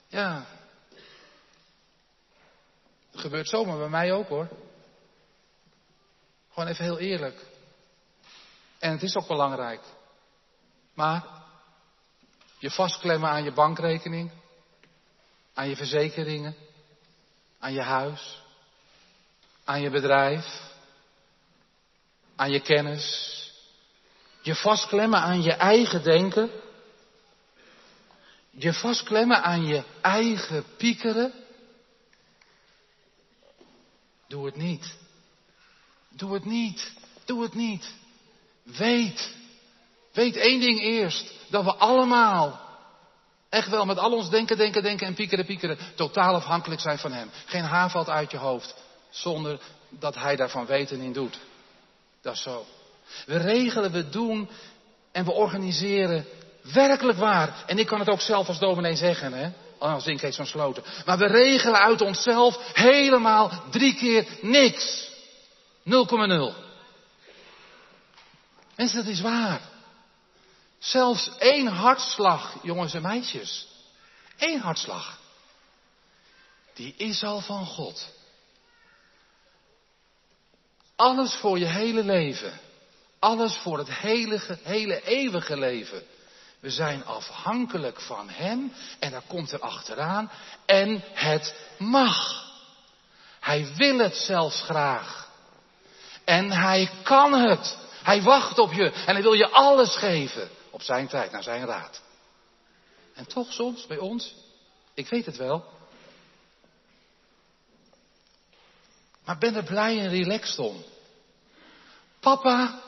Ja. 0.09 0.47
Dat 3.11 3.21
gebeurt 3.21 3.49
zomaar 3.49 3.79
bij 3.79 3.88
mij 3.88 4.12
ook 4.12 4.29
hoor. 4.29 4.49
Gewoon 6.52 6.69
even 6.69 6.85
heel 6.85 6.99
eerlijk. 6.99 7.51
En 8.83 8.91
het 8.91 9.03
is 9.03 9.17
ook 9.17 9.27
belangrijk. 9.27 9.81
Maar 10.95 11.25
je 12.59 12.71
vastklemmen 12.71 13.31
aan 13.31 13.45
je 13.45 13.53
bankrekening, 13.53 14.31
aan 15.55 15.69
je 15.69 15.77
verzekeringen, 15.77 16.57
aan 17.59 17.73
je 17.73 17.81
huis, 17.81 18.43
aan 19.65 19.81
je 19.81 19.91
bedrijf, 19.91 20.61
aan 22.37 22.51
je 22.51 22.61
kennis, 22.61 23.37
je 24.41 24.55
vastklemmen 24.55 25.21
aan 25.21 25.43
je 25.43 25.53
eigen 25.53 26.03
denken, 26.03 26.51
je 28.51 28.73
vastklemmen 28.73 29.43
aan 29.43 29.67
je 29.67 29.85
eigen 30.01 30.65
piekeren. 30.77 31.33
Doe 34.29 34.47
het 34.47 34.57
niet. 34.57 34.97
Doe 36.09 36.35
het 36.35 36.45
niet. 36.45 36.93
Doe 37.25 37.43
het 37.43 37.55
niet. 37.55 38.01
Weet. 38.62 39.31
Weet 40.12 40.37
één 40.37 40.61
ding 40.61 40.81
eerst. 40.81 41.33
Dat 41.49 41.64
we 41.64 41.75
allemaal, 41.75 42.61
echt 43.49 43.69
wel 43.69 43.85
met 43.85 43.99
al 43.99 44.12
ons 44.12 44.31
denken, 44.31 44.57
denken, 44.57 44.83
denken 44.83 45.07
en 45.07 45.14
piekeren, 45.14 45.45
piekeren, 45.45 45.78
totaal 45.95 46.35
afhankelijk 46.35 46.81
zijn 46.81 46.99
van 46.99 47.12
Hem. 47.12 47.31
Geen 47.47 47.64
haar 47.64 47.90
valt 47.90 48.09
uit 48.09 48.31
je 48.31 48.37
hoofd 48.37 48.75
zonder 49.11 49.61
dat 49.88 50.14
Hij 50.14 50.37
daarvan 50.37 50.66
weten 50.66 51.00
in 51.00 51.12
doet. 51.12 51.38
Dat 52.23 52.35
is 52.35 52.42
zo. 52.42 52.66
We 53.26 53.37
regelen, 53.37 53.92
we 53.92 54.09
doen 54.09 54.49
en 55.12 55.25
we 55.25 55.33
organiseren 55.33 56.26
werkelijk 56.73 57.19
waar. 57.19 57.64
En 57.66 57.78
ik 57.78 57.87
kan 57.87 57.99
het 57.99 58.11
ook 58.11 58.21
zelf 58.21 58.49
als 58.49 58.59
dominee 58.59 58.97
zeggen, 58.97 59.33
hè. 59.33 59.50
Als 59.78 60.07
ik 60.07 60.21
heet 60.21 60.35
zo'n 60.35 60.47
sloten. 60.47 60.83
Maar 61.07 61.19
we 61.19 61.26
regelen 61.26 61.81
uit 61.81 62.00
onszelf 62.00 62.59
helemaal 62.73 63.62
drie 63.71 63.95
keer 63.95 64.26
niks. 64.40 65.11
0,0. 65.85 66.72
Mensen, 68.76 69.05
dat 69.05 69.12
is 69.12 69.21
waar. 69.21 69.61
Zelfs 70.79 71.31
één 71.38 71.67
hartslag, 71.67 72.57
jongens 72.62 72.95
en 72.95 73.02
meisjes. 73.02 73.67
Eén 74.38 74.61
hartslag. 74.61 75.19
Die 76.75 76.95
is 76.97 77.25
al 77.25 77.41
van 77.41 77.67
God. 77.67 78.09
Alles 80.97 81.35
voor 81.35 81.59
je 81.59 81.67
hele 81.67 82.05
leven. 82.05 82.61
Alles 83.19 83.57
voor 83.57 83.79
het 83.79 83.95
hele, 83.95 84.59
hele 84.62 85.02
eeuwige 85.02 85.59
leven. 85.59 86.02
We 86.61 86.71
zijn 86.71 87.05
afhankelijk 87.05 88.00
van 88.00 88.29
Hem 88.29 88.73
en 88.99 89.11
daar 89.11 89.23
komt 89.26 89.52
er 89.52 89.61
achteraan. 89.61 90.31
En 90.67 91.02
het 91.12 91.55
mag. 91.79 92.50
Hij 93.41 93.75
wil 93.75 93.99
het 93.99 94.17
zelfs 94.17 94.62
graag. 94.62 95.31
En 96.25 96.50
Hij 96.50 96.91
kan 97.02 97.33
het. 97.33 97.79
Hij 98.02 98.23
wacht 98.23 98.59
op 98.59 98.73
je 98.73 98.92
en 98.92 99.14
Hij 99.14 99.23
wil 99.23 99.32
je 99.32 99.49
alles 99.49 99.97
geven. 99.97 100.49
Op 100.71 100.82
zijn 100.82 101.09
tijd, 101.09 101.30
naar 101.30 101.42
zijn 101.42 101.66
raad. 101.66 102.00
En 103.14 103.26
toch 103.26 103.52
soms 103.52 103.87
bij 103.87 103.99
ons, 103.99 104.35
ik 104.94 105.09
weet 105.09 105.26
het 105.26 105.37
wel. 105.37 105.64
Maar 109.25 109.38
ben 109.38 109.54
er 109.54 109.64
blij 109.64 109.99
en 109.99 110.09
relaxed 110.09 110.59
om. 110.59 110.85
Papa, 112.21 112.80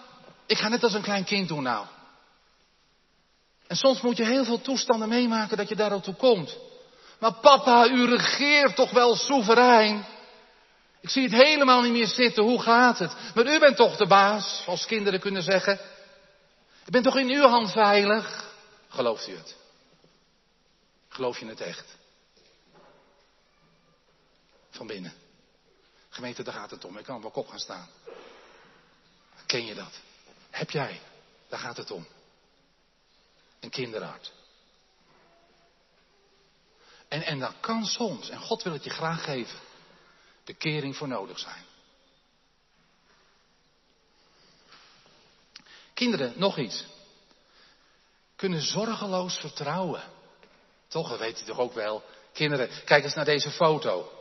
ik 0.47 0.59
ga 0.59 0.69
net 0.69 0.83
als 0.83 0.95
een 0.95 1.03
klein 1.03 1.25
kind 1.25 1.49
doen 1.49 1.63
nou. 1.63 1.87
En 3.67 3.77
soms 3.77 4.01
moet 4.01 4.17
je 4.17 4.25
heel 4.25 4.45
veel 4.45 4.61
toestanden 4.61 5.09
meemaken 5.09 5.57
dat 5.57 5.69
je 5.69 5.77
daar 5.77 6.01
toe 6.01 6.15
komt. 6.15 6.57
Maar 7.19 7.33
papa, 7.33 7.87
u 7.87 8.07
regeert 8.07 8.77
toch 8.77 8.91
wel 8.91 9.17
soeverein. 9.17 10.07
Ik 11.05 11.11
zie 11.11 11.23
het 11.23 11.33
helemaal 11.33 11.83
niet 11.83 11.93
meer 11.93 12.07
zitten. 12.07 12.43
Hoe 12.43 12.63
gaat 12.63 12.99
het? 12.99 13.15
Maar 13.35 13.47
u 13.47 13.59
bent 13.59 13.77
toch 13.77 13.97
de 13.97 14.07
baas, 14.07 14.63
als 14.67 14.87
kinderen 14.87 15.21
kunnen 15.21 15.43
zeggen. 15.43 15.81
Ik 16.85 16.93
ben 16.93 17.03
toch 17.03 17.17
in 17.17 17.29
uw 17.29 17.47
hand 17.47 17.73
veilig? 17.73 18.53
Gelooft 18.89 19.29
u 19.29 19.37
het? 19.37 19.57
Geloof 21.09 21.39
je 21.39 21.47
het 21.47 21.61
echt? 21.61 21.97
Van 24.71 24.87
binnen. 24.87 25.13
Gemeente, 26.09 26.43
daar 26.43 26.55
gaat 26.55 26.71
het 26.71 26.85
om. 26.85 26.99
Ik 26.99 27.05
kan 27.05 27.21
wel 27.21 27.31
kop 27.31 27.49
gaan 27.49 27.59
staan. 27.59 27.89
Ken 29.47 29.67
je 29.67 29.75
dat? 29.75 30.01
Heb 30.51 30.71
jij? 30.71 31.01
Daar 31.49 31.61
gaat 31.61 31.77
het 31.77 31.91
om. 31.91 32.07
Een 33.61 33.71
kinderhart. 33.71 34.33
En, 37.09 37.23
en 37.23 37.39
dat 37.39 37.55
kan 37.61 37.85
soms, 37.85 38.31
en 38.31 38.41
God 38.41 38.63
wil 38.63 38.73
het 38.73 38.85
je 38.85 38.91
graag 38.91 39.25
geven, 39.25 39.59
de 40.45 40.55
kering 40.55 40.97
voor 40.97 41.09
nodig 41.09 41.39
zijn. 41.39 41.65
Kinderen, 45.95 46.33
nog 46.37 46.59
iets. 46.59 46.85
Kunnen 48.37 48.61
zorgeloos 48.61 49.37
vertrouwen. 49.37 50.03
Toch, 50.89 51.09
dat 51.09 51.19
weet 51.19 51.41
u 51.41 51.45
toch 51.45 51.59
ook 51.59 51.73
wel. 51.73 52.03
Kinderen, 52.33 52.69
kijk 52.85 53.05
eens 53.05 53.15
naar 53.15 53.25
deze 53.25 53.51
foto. 53.51 54.13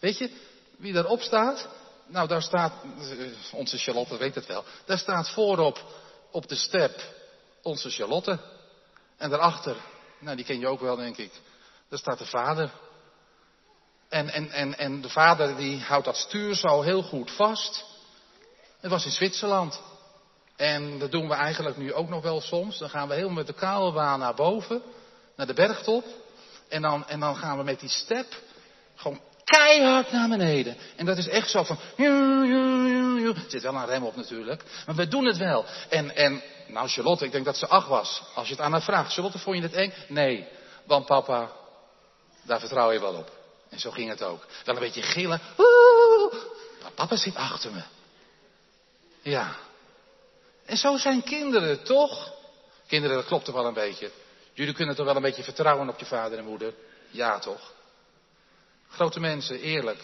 Weet 0.00 0.18
je 0.18 0.30
wie 0.76 0.92
daarop 0.92 1.20
staat? 1.20 1.68
Nou, 2.06 2.28
daar 2.28 2.42
staat, 2.42 2.72
eh, 2.98 3.26
onze 3.52 3.78
Charlotte 3.78 4.16
weet 4.16 4.34
het 4.34 4.46
wel, 4.46 4.64
daar 4.84 4.98
staat 4.98 5.30
voorop 5.30 5.84
op 6.30 6.48
de 6.48 6.54
step 6.54 7.14
onze 7.62 7.90
Charlotte. 7.90 8.38
En 9.16 9.30
daarachter, 9.30 9.76
nou 10.18 10.36
die 10.36 10.44
ken 10.44 10.58
je 10.58 10.68
ook 10.68 10.80
wel 10.80 10.96
denk 10.96 11.16
ik, 11.16 11.32
daar 11.88 11.98
staat 11.98 12.18
de 12.18 12.26
vader. 12.26 12.70
En, 14.08 14.28
en, 14.28 14.50
en, 14.50 14.78
en 14.78 15.00
de 15.00 15.08
vader 15.08 15.56
die 15.56 15.80
houdt 15.80 16.04
dat 16.04 16.16
stuur 16.16 16.54
zo 16.54 16.82
heel 16.82 17.02
goed 17.02 17.30
vast. 17.30 17.84
Het 18.80 18.90
was 18.90 19.04
in 19.04 19.10
Zwitserland. 19.10 19.80
En 20.56 20.98
dat 20.98 21.10
doen 21.10 21.28
we 21.28 21.34
eigenlijk 21.34 21.76
nu 21.76 21.92
ook 21.92 22.08
nog 22.08 22.22
wel 22.22 22.40
soms. 22.40 22.78
Dan 22.78 22.90
gaan 22.90 23.08
we 23.08 23.14
helemaal 23.14 23.34
met 23.34 23.46
de 23.46 23.52
kabelbaan 23.52 24.18
naar 24.18 24.34
boven, 24.34 24.82
naar 25.36 25.46
de 25.46 25.54
bergtop. 25.54 26.04
En 26.68 26.82
dan, 26.82 27.08
en 27.08 27.20
dan 27.20 27.36
gaan 27.36 27.58
we 27.58 27.64
met 27.64 27.80
die 27.80 27.88
step 27.88 28.26
gewoon 28.94 29.20
keihard 29.44 30.12
naar 30.12 30.28
beneden. 30.28 30.76
En 30.96 31.06
dat 31.06 31.18
is 31.18 31.28
echt 31.28 31.50
zo 31.50 31.62
van, 31.62 31.78
er 31.96 33.44
zit 33.48 33.62
wel 33.62 33.74
een 33.74 33.86
rem 33.86 34.04
op 34.04 34.16
natuurlijk, 34.16 34.64
maar 34.86 34.94
we 34.94 35.08
doen 35.08 35.24
het 35.24 35.36
wel. 35.36 35.64
En, 35.88 36.16
en, 36.16 36.42
nou 36.68 36.88
Charlotte, 36.88 37.24
ik 37.24 37.32
denk 37.32 37.44
dat 37.44 37.56
ze 37.56 37.66
acht 37.66 37.88
was. 37.88 38.22
Als 38.34 38.48
je 38.48 38.54
het 38.54 38.62
aan 38.62 38.72
haar 38.72 38.82
vraagt, 38.82 39.12
Charlotte, 39.12 39.38
vond 39.38 39.56
je 39.56 39.62
het 39.62 39.72
eng? 39.72 39.92
Nee, 40.08 40.48
want 40.86 41.06
papa, 41.06 41.50
daar 42.42 42.60
vertrouw 42.60 42.92
je 42.92 43.00
wel 43.00 43.14
op. 43.14 43.35
En 43.76 43.82
zo 43.82 43.90
ging 43.90 44.08
het 44.08 44.22
ook. 44.22 44.46
Dan 44.64 44.74
een 44.74 44.80
beetje 44.80 45.02
gillen. 45.02 45.40
Oeh, 45.58 46.34
papa 46.94 47.16
zit 47.16 47.34
achter 47.36 47.72
me. 47.72 47.82
Ja. 49.22 49.56
En 50.64 50.76
zo 50.76 50.96
zijn 50.96 51.22
kinderen, 51.22 51.84
toch? 51.84 52.32
Kinderen, 52.86 53.16
dat 53.16 53.26
klopt 53.26 53.44
toch 53.44 53.54
wel 53.54 53.66
een 53.66 53.74
beetje. 53.74 54.10
Jullie 54.52 54.74
kunnen 54.74 54.94
toch 54.94 55.06
wel 55.06 55.16
een 55.16 55.22
beetje 55.22 55.42
vertrouwen 55.42 55.88
op 55.88 55.98
je 55.98 56.04
vader 56.04 56.38
en 56.38 56.44
moeder? 56.44 56.74
Ja, 57.10 57.38
toch? 57.38 57.72
Grote 58.88 59.20
mensen, 59.20 59.60
eerlijk. 59.60 60.00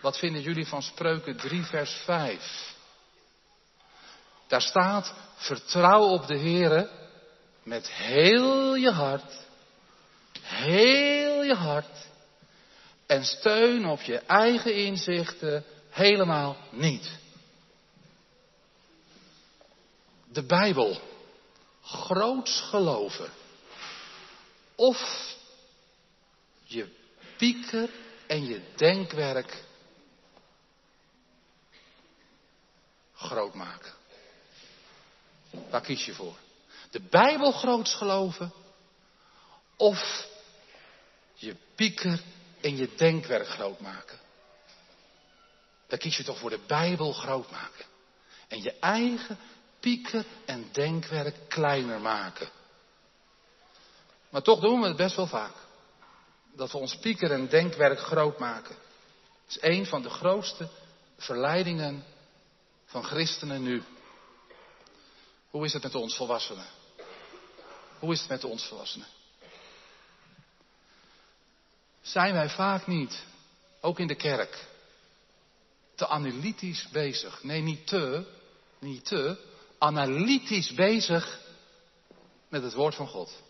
Wat 0.00 0.18
vinden 0.18 0.42
jullie 0.42 0.66
van 0.66 0.82
Spreuken 0.82 1.36
3, 1.36 1.62
vers 1.62 1.92
5? 2.04 2.74
Daar 4.46 4.62
staat, 4.62 5.14
vertrouw 5.36 6.02
op 6.02 6.26
de 6.26 6.38
Heere 6.38 6.90
met 7.62 7.90
heel 7.90 8.74
je 8.74 8.90
hart. 8.90 9.32
Heel 10.40 11.42
je 11.42 11.54
hart. 11.54 12.10
En 13.12 13.24
steun 13.24 13.86
op 13.86 14.00
je 14.00 14.18
eigen 14.18 14.74
inzichten 14.74 15.64
helemaal 15.90 16.56
niet. 16.70 17.18
De 20.28 20.42
Bijbel. 20.42 21.00
Groots 21.82 22.60
geloven. 22.60 23.30
Of 24.74 25.34
je 26.64 26.88
pieker 27.36 27.90
en 28.26 28.46
je 28.46 28.62
denkwerk 28.76 29.64
groot 33.14 33.54
maken. 33.54 33.92
Waar 35.70 35.82
kies 35.82 36.04
je 36.04 36.14
voor? 36.14 36.36
De 36.90 37.00
Bijbel 37.00 37.52
groots 37.52 37.94
geloven 37.94 38.52
of 39.76 40.26
je 41.34 41.56
pieker 41.74 42.20
en 42.62 42.76
je 42.76 42.94
denkwerk 42.96 43.46
groot 43.46 43.80
maken? 43.80 44.18
Dan 45.86 45.98
kies 45.98 46.16
je 46.16 46.24
toch 46.24 46.38
voor 46.38 46.50
de 46.50 46.60
Bijbel 46.66 47.12
groot 47.12 47.50
maken. 47.50 47.84
En 48.48 48.62
je 48.62 48.72
eigen 48.78 49.38
pieker 49.80 50.24
en 50.44 50.68
denkwerk 50.72 51.48
kleiner 51.48 52.00
maken. 52.00 52.48
Maar 54.30 54.42
toch 54.42 54.60
doen 54.60 54.80
we 54.80 54.86
het 54.86 54.96
best 54.96 55.16
wel 55.16 55.26
vaak 55.26 55.54
dat 56.54 56.72
we 56.72 56.78
ons 56.78 56.96
pieker 56.96 57.32
en 57.32 57.48
denkwerk 57.48 57.98
groot 57.98 58.38
maken. 58.38 58.74
Het 59.44 59.56
is 59.56 59.58
een 59.60 59.86
van 59.86 60.02
de 60.02 60.10
grootste 60.10 60.68
verleidingen 61.16 62.04
van 62.84 63.04
christenen 63.04 63.62
nu. 63.62 63.82
Hoe 65.50 65.64
is 65.64 65.72
het 65.72 65.82
met 65.82 65.94
ons 65.94 66.16
volwassenen? 66.16 66.66
Hoe 67.98 68.12
is 68.12 68.20
het 68.20 68.28
met 68.28 68.44
ons 68.44 68.64
volwassenen? 68.64 69.06
Zijn 72.02 72.34
wij 72.34 72.48
vaak 72.48 72.86
niet, 72.86 73.24
ook 73.80 73.98
in 73.98 74.06
de 74.06 74.14
kerk, 74.14 74.66
te 75.94 76.08
analytisch 76.08 76.88
bezig? 76.92 77.42
Nee, 77.42 77.60
niet 77.60 77.86
te, 77.86 78.24
niet 78.78 79.04
te, 79.04 79.36
analytisch 79.78 80.72
bezig 80.74 81.40
met 82.48 82.62
het 82.62 82.74
woord 82.74 82.94
van 82.94 83.08
God. 83.08 83.42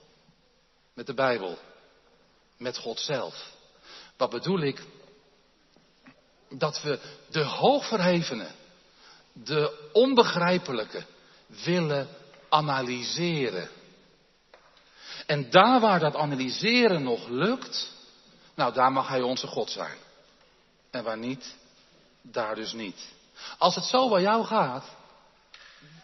Met 0.95 1.07
de 1.07 1.15
Bijbel 1.15 1.59
met 2.63 2.79
God 2.79 3.01
zelf. 3.01 3.51
Wat 4.17 4.31
bedoel 4.31 4.61
ik? 4.61 4.83
Dat 6.49 6.83
we 6.83 7.01
de 7.31 7.45
hoogverhevene, 7.45 8.51
de 9.33 9.89
onbegrijpelijke 9.93 11.05
willen 11.65 12.09
analyseren. 12.49 13.69
En 15.27 15.51
daar 15.51 15.81
waar 15.81 16.01
dat 16.01 16.17
analyseren 16.17 17.03
nog 17.03 17.29
lukt, 17.29 17.93
nou 18.55 18.73
daar 18.73 18.93
mag 18.93 19.09
Hij 19.09 19.23
onze 19.23 19.47
God 19.47 19.71
zijn. 19.71 19.97
En 20.91 21.05
waar 21.05 21.19
niet, 21.19 21.55
daar 22.23 22.55
dus 22.55 22.73
niet. 22.73 23.09
Als 23.59 23.75
het 23.75 23.85
zo 23.85 24.09
bij 24.09 24.23
jou 24.23 24.45
gaat, 24.45 24.85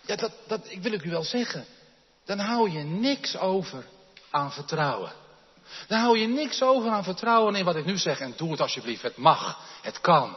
ja, 0.06 0.16
dat, 0.16 0.32
dat 0.46 0.70
ik 0.70 0.82
wil 0.82 0.92
ik 0.92 1.04
u 1.04 1.10
wel 1.10 1.24
zeggen, 1.24 1.66
dan 2.24 2.38
hou 2.38 2.70
je 2.70 2.82
niks 2.82 3.36
over 3.36 3.84
aan 4.30 4.52
vertrouwen. 4.52 5.12
Dan 5.86 5.98
hou 5.98 6.18
je 6.18 6.26
niks 6.26 6.62
over 6.62 6.90
aan 6.90 7.04
vertrouwen 7.04 7.54
in 7.54 7.64
wat 7.64 7.76
ik 7.76 7.84
nu 7.84 7.98
zeg. 7.98 8.20
En 8.20 8.34
doe 8.36 8.50
het 8.50 8.60
alsjeblieft. 8.60 9.02
Het 9.02 9.16
mag. 9.16 9.58
Het 9.82 10.00
kan. 10.00 10.36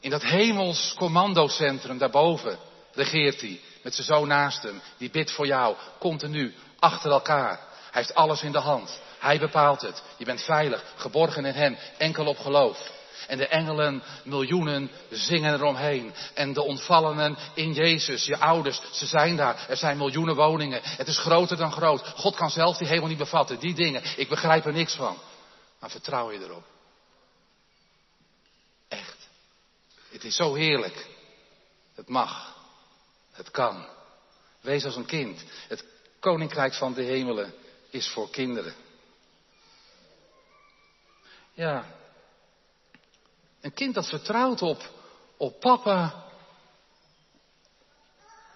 In 0.00 0.10
dat 0.10 0.22
hemels 0.22 0.94
commandocentrum 0.98 1.98
daarboven 1.98 2.58
regeert 2.92 3.40
hij. 3.40 3.60
Met 3.82 3.94
zijn 3.94 4.06
zoon 4.06 4.28
naast 4.28 4.62
hem. 4.62 4.80
Die 4.96 5.10
bidt 5.10 5.32
voor 5.32 5.46
jou. 5.46 5.76
Continu. 5.98 6.54
Achter 6.78 7.10
elkaar. 7.10 7.58
Hij 7.90 8.02
heeft 8.02 8.14
alles 8.14 8.42
in 8.42 8.52
de 8.52 8.58
hand. 8.58 9.00
Hij 9.18 9.38
bepaalt 9.38 9.80
het. 9.80 10.02
Je 10.16 10.24
bent 10.24 10.42
veilig. 10.42 10.84
Geborgen 10.96 11.44
in 11.44 11.54
hem. 11.54 11.78
Enkel 11.98 12.26
op 12.26 12.38
geloof. 12.38 12.94
En 13.26 13.38
de 13.38 13.46
engelen, 13.46 14.02
miljoenen, 14.24 14.90
zingen 15.10 15.54
eromheen. 15.54 16.14
En 16.34 16.52
de 16.52 16.62
ontvallenen 16.62 17.36
in 17.54 17.72
Jezus, 17.72 18.24
je 18.24 18.38
ouders, 18.38 18.80
ze 18.90 19.06
zijn 19.06 19.36
daar. 19.36 19.66
Er 19.68 19.76
zijn 19.76 19.96
miljoenen 19.96 20.34
woningen. 20.34 20.80
Het 20.82 21.08
is 21.08 21.18
groter 21.18 21.56
dan 21.56 21.72
groot. 21.72 22.08
God 22.08 22.36
kan 22.36 22.50
zelf 22.50 22.76
die 22.76 22.88
hemel 22.88 23.08
niet 23.08 23.18
bevatten. 23.18 23.58
Die 23.58 23.74
dingen, 23.74 24.02
ik 24.16 24.28
begrijp 24.28 24.64
er 24.66 24.72
niks 24.72 24.94
van. 24.94 25.18
Maar 25.80 25.90
vertrouw 25.90 26.32
je 26.32 26.44
erop? 26.44 26.64
Echt. 28.88 29.28
Het 30.10 30.24
is 30.24 30.36
zo 30.36 30.54
heerlijk. 30.54 31.06
Het 31.94 32.08
mag. 32.08 32.54
Het 33.32 33.50
kan. 33.50 33.86
Wees 34.60 34.84
als 34.84 34.96
een 34.96 35.06
kind. 35.06 35.44
Het 35.68 35.84
koninkrijk 36.20 36.74
van 36.74 36.94
de 36.94 37.02
hemelen 37.02 37.54
is 37.90 38.08
voor 38.08 38.30
kinderen. 38.30 38.74
Ja, 41.56 41.84
een 43.60 43.72
kind 43.72 43.94
dat 43.94 44.08
vertrouwt 44.08 44.62
op, 44.62 44.90
op 45.36 45.60
papa. 45.60 46.24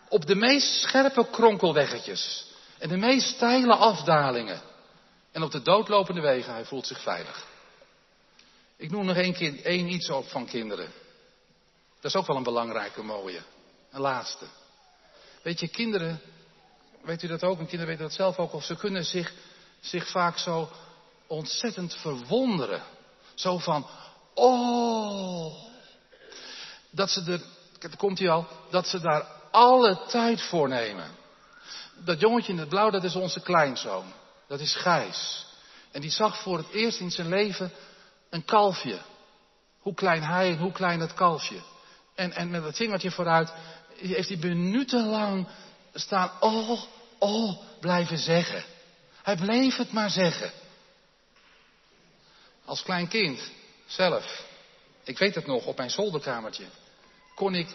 Op 0.09 0.27
de 0.27 0.35
meest 0.35 0.81
scherpe 0.81 1.27
kronkelweggetjes. 1.31 2.47
En 2.79 2.89
de 2.89 2.97
meest 2.97 3.35
steile 3.35 3.75
afdalingen. 3.75 4.61
En 5.33 5.43
op 5.43 5.51
de 5.51 5.63
doodlopende 5.63 6.21
wegen, 6.21 6.53
hij 6.53 6.65
voelt 6.65 6.87
zich 6.87 7.03
veilig. 7.03 7.47
Ik 8.77 8.91
noem 8.91 9.05
nog 9.05 9.17
één, 9.17 9.65
één 9.65 9.89
iets 9.89 10.11
op 10.11 10.29
van 10.29 10.47
kinderen. 10.47 10.93
Dat 12.01 12.11
is 12.11 12.17
ook 12.17 12.27
wel 12.27 12.37
een 12.37 12.43
belangrijke 12.43 13.03
mooie. 13.03 13.43
Een 13.91 14.01
laatste. 14.01 14.47
Weet 15.43 15.61
je, 15.61 15.69
kinderen, 15.69 16.21
weet 17.03 17.23
u 17.23 17.27
dat 17.27 17.45
ook? 17.45 17.59
En 17.59 17.67
kinderen 17.67 17.87
weten 17.87 18.05
dat 18.09 18.15
zelf 18.15 18.39
ook. 18.39 18.53
Of 18.53 18.65
ze 18.65 18.77
kunnen 18.77 19.05
zich, 19.05 19.33
zich 19.81 20.11
vaak 20.11 20.39
zo 20.39 20.71
ontzettend 21.31 21.95
verwonderen. 21.95 22.83
Zo 23.35 23.59
van, 23.59 23.87
Oh. 24.35 25.55
Dat 26.90 27.11
ze 27.11 27.33
er, 27.33 27.40
daar 27.79 27.97
komt 27.97 28.19
hij 28.19 28.31
al, 28.31 28.47
dat 28.71 28.87
ze 28.87 29.01
daar 29.01 29.27
alle 29.51 30.01
tijd 30.09 30.43
voor 30.43 30.69
nemen. 30.69 31.11
Dat 32.05 32.21
jongetje 32.21 32.53
in 32.53 32.59
het 32.59 32.69
blauw, 32.69 32.90
dat 32.90 33.05
is 33.05 33.14
onze 33.14 33.40
kleinzoon. 33.40 34.12
Dat 34.49 34.61
is 34.61 34.75
Gijs. 34.75 35.47
En 35.90 36.01
die 36.01 36.11
zag 36.11 36.43
voor 36.43 36.57
het 36.57 36.71
eerst 36.71 37.01
in 37.01 37.11
zijn 37.11 37.29
leven 37.29 37.73
een 38.31 38.45
kalfje. 38.45 38.99
Hoe 39.79 39.95
klein 39.95 40.23
hij 40.23 40.51
en 40.51 40.59
hoe 40.59 40.73
klein 40.73 41.01
het 41.01 41.14
kalfje. 41.14 41.61
En, 42.14 42.33
en 42.33 42.51
met 42.51 42.62
dat 42.62 42.77
vingertje 42.77 43.11
vooruit 43.11 43.53
heeft 43.97 44.29
hij 44.29 44.38
minutenlang 44.38 45.49
staan, 45.95 46.31
oh, 46.40 46.83
oh, 47.19 47.61
blijven 47.81 48.19
zeggen. 48.19 48.64
Hij 49.23 49.37
bleef 49.37 49.77
het 49.77 49.93
maar 49.93 50.11
zeggen. 50.11 50.53
Als 52.71 52.83
klein 52.83 53.09
kind 53.09 53.51
zelf. 53.87 54.45
Ik 55.05 55.19
weet 55.19 55.35
het 55.35 55.47
nog, 55.47 55.67
op 55.67 55.77
mijn 55.77 55.91
zolderkamertje. 55.91 56.65
Kon 57.35 57.55
ik, 57.55 57.69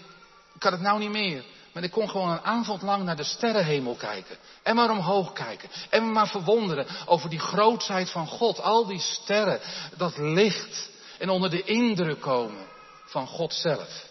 ik 0.55 0.63
het 0.63 0.79
nou 0.79 0.99
niet 0.99 1.11
meer. 1.11 1.43
Maar 1.73 1.83
ik 1.83 1.91
kon 1.91 2.09
gewoon 2.09 2.31
een 2.31 2.43
avond 2.43 2.81
lang 2.81 3.03
naar 3.03 3.15
de 3.15 3.23
sterrenhemel 3.23 3.95
kijken. 3.95 4.37
En 4.63 4.75
maar 4.75 4.89
omhoog 4.89 5.33
kijken. 5.33 5.69
En 5.89 6.05
me 6.05 6.11
maar 6.11 6.27
verwonderen 6.27 6.87
over 7.05 7.29
die 7.29 7.39
grootheid 7.39 8.09
van 8.09 8.27
God. 8.27 8.59
Al 8.59 8.85
die 8.85 8.99
sterren, 8.99 9.59
dat 9.97 10.17
licht. 10.17 10.89
En 11.19 11.29
onder 11.29 11.49
de 11.49 11.63
indruk 11.63 12.21
komen 12.21 12.67
van 13.05 13.27
God 13.27 13.53
zelf. 13.53 14.07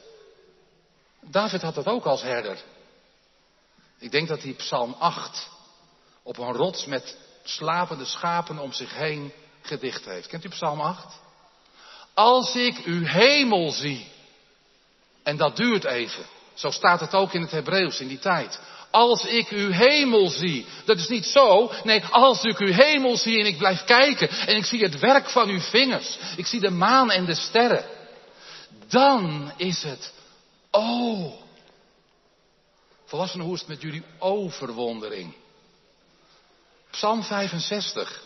David 1.20 1.62
had 1.62 1.74
dat 1.74 1.86
ook 1.86 2.04
als 2.04 2.22
herder. 2.22 2.58
Ik 3.98 4.10
denk 4.10 4.28
dat 4.28 4.42
hij 4.42 4.52
Psalm 4.52 4.94
8 4.98 5.48
op 6.22 6.38
een 6.38 6.52
rots 6.52 6.86
met 6.86 7.18
slapende 7.44 8.04
schapen 8.04 8.58
om 8.58 8.72
zich 8.72 8.94
heen 8.94 9.32
gedicht 9.66 10.04
heeft. 10.04 10.26
Kent 10.26 10.44
u 10.44 10.48
Psalm 10.48 10.80
8? 10.80 11.06
Als 12.14 12.54
ik 12.54 12.78
uw 12.84 13.04
hemel 13.04 13.70
zie. 13.70 14.06
En 15.22 15.36
dat 15.36 15.56
duurt 15.56 15.84
even. 15.84 16.24
Zo 16.54 16.70
staat 16.70 17.00
het 17.00 17.14
ook 17.14 17.32
in 17.32 17.40
het 17.40 17.50
Hebreeuws 17.50 18.00
in 18.00 18.08
die 18.08 18.18
tijd. 18.18 18.60
Als 18.90 19.24
ik 19.24 19.48
uw 19.48 19.70
hemel 19.70 20.28
zie. 20.28 20.66
Dat 20.84 20.98
is 20.98 21.08
niet 21.08 21.26
zo. 21.26 21.72
Nee, 21.82 22.04
als 22.04 22.42
ik 22.42 22.58
uw 22.58 22.72
hemel 22.72 23.16
zie 23.16 23.38
en 23.38 23.46
ik 23.46 23.58
blijf 23.58 23.84
kijken 23.84 24.28
en 24.28 24.56
ik 24.56 24.64
zie 24.64 24.82
het 24.82 24.98
werk 24.98 25.28
van 25.28 25.48
uw 25.48 25.60
vingers. 25.60 26.18
Ik 26.36 26.46
zie 26.46 26.60
de 26.60 26.70
maan 26.70 27.10
en 27.10 27.24
de 27.24 27.34
sterren. 27.34 27.84
Dan 28.88 29.52
is 29.56 29.82
het, 29.82 30.12
oh. 30.70 31.32
Volwassenen, 33.04 33.46
hoe 33.46 33.54
is 33.54 33.60
het 33.60 33.68
met 33.68 33.82
jullie 33.82 34.04
overwondering? 34.18 35.34
Psalm 36.90 37.22
65 37.22 38.23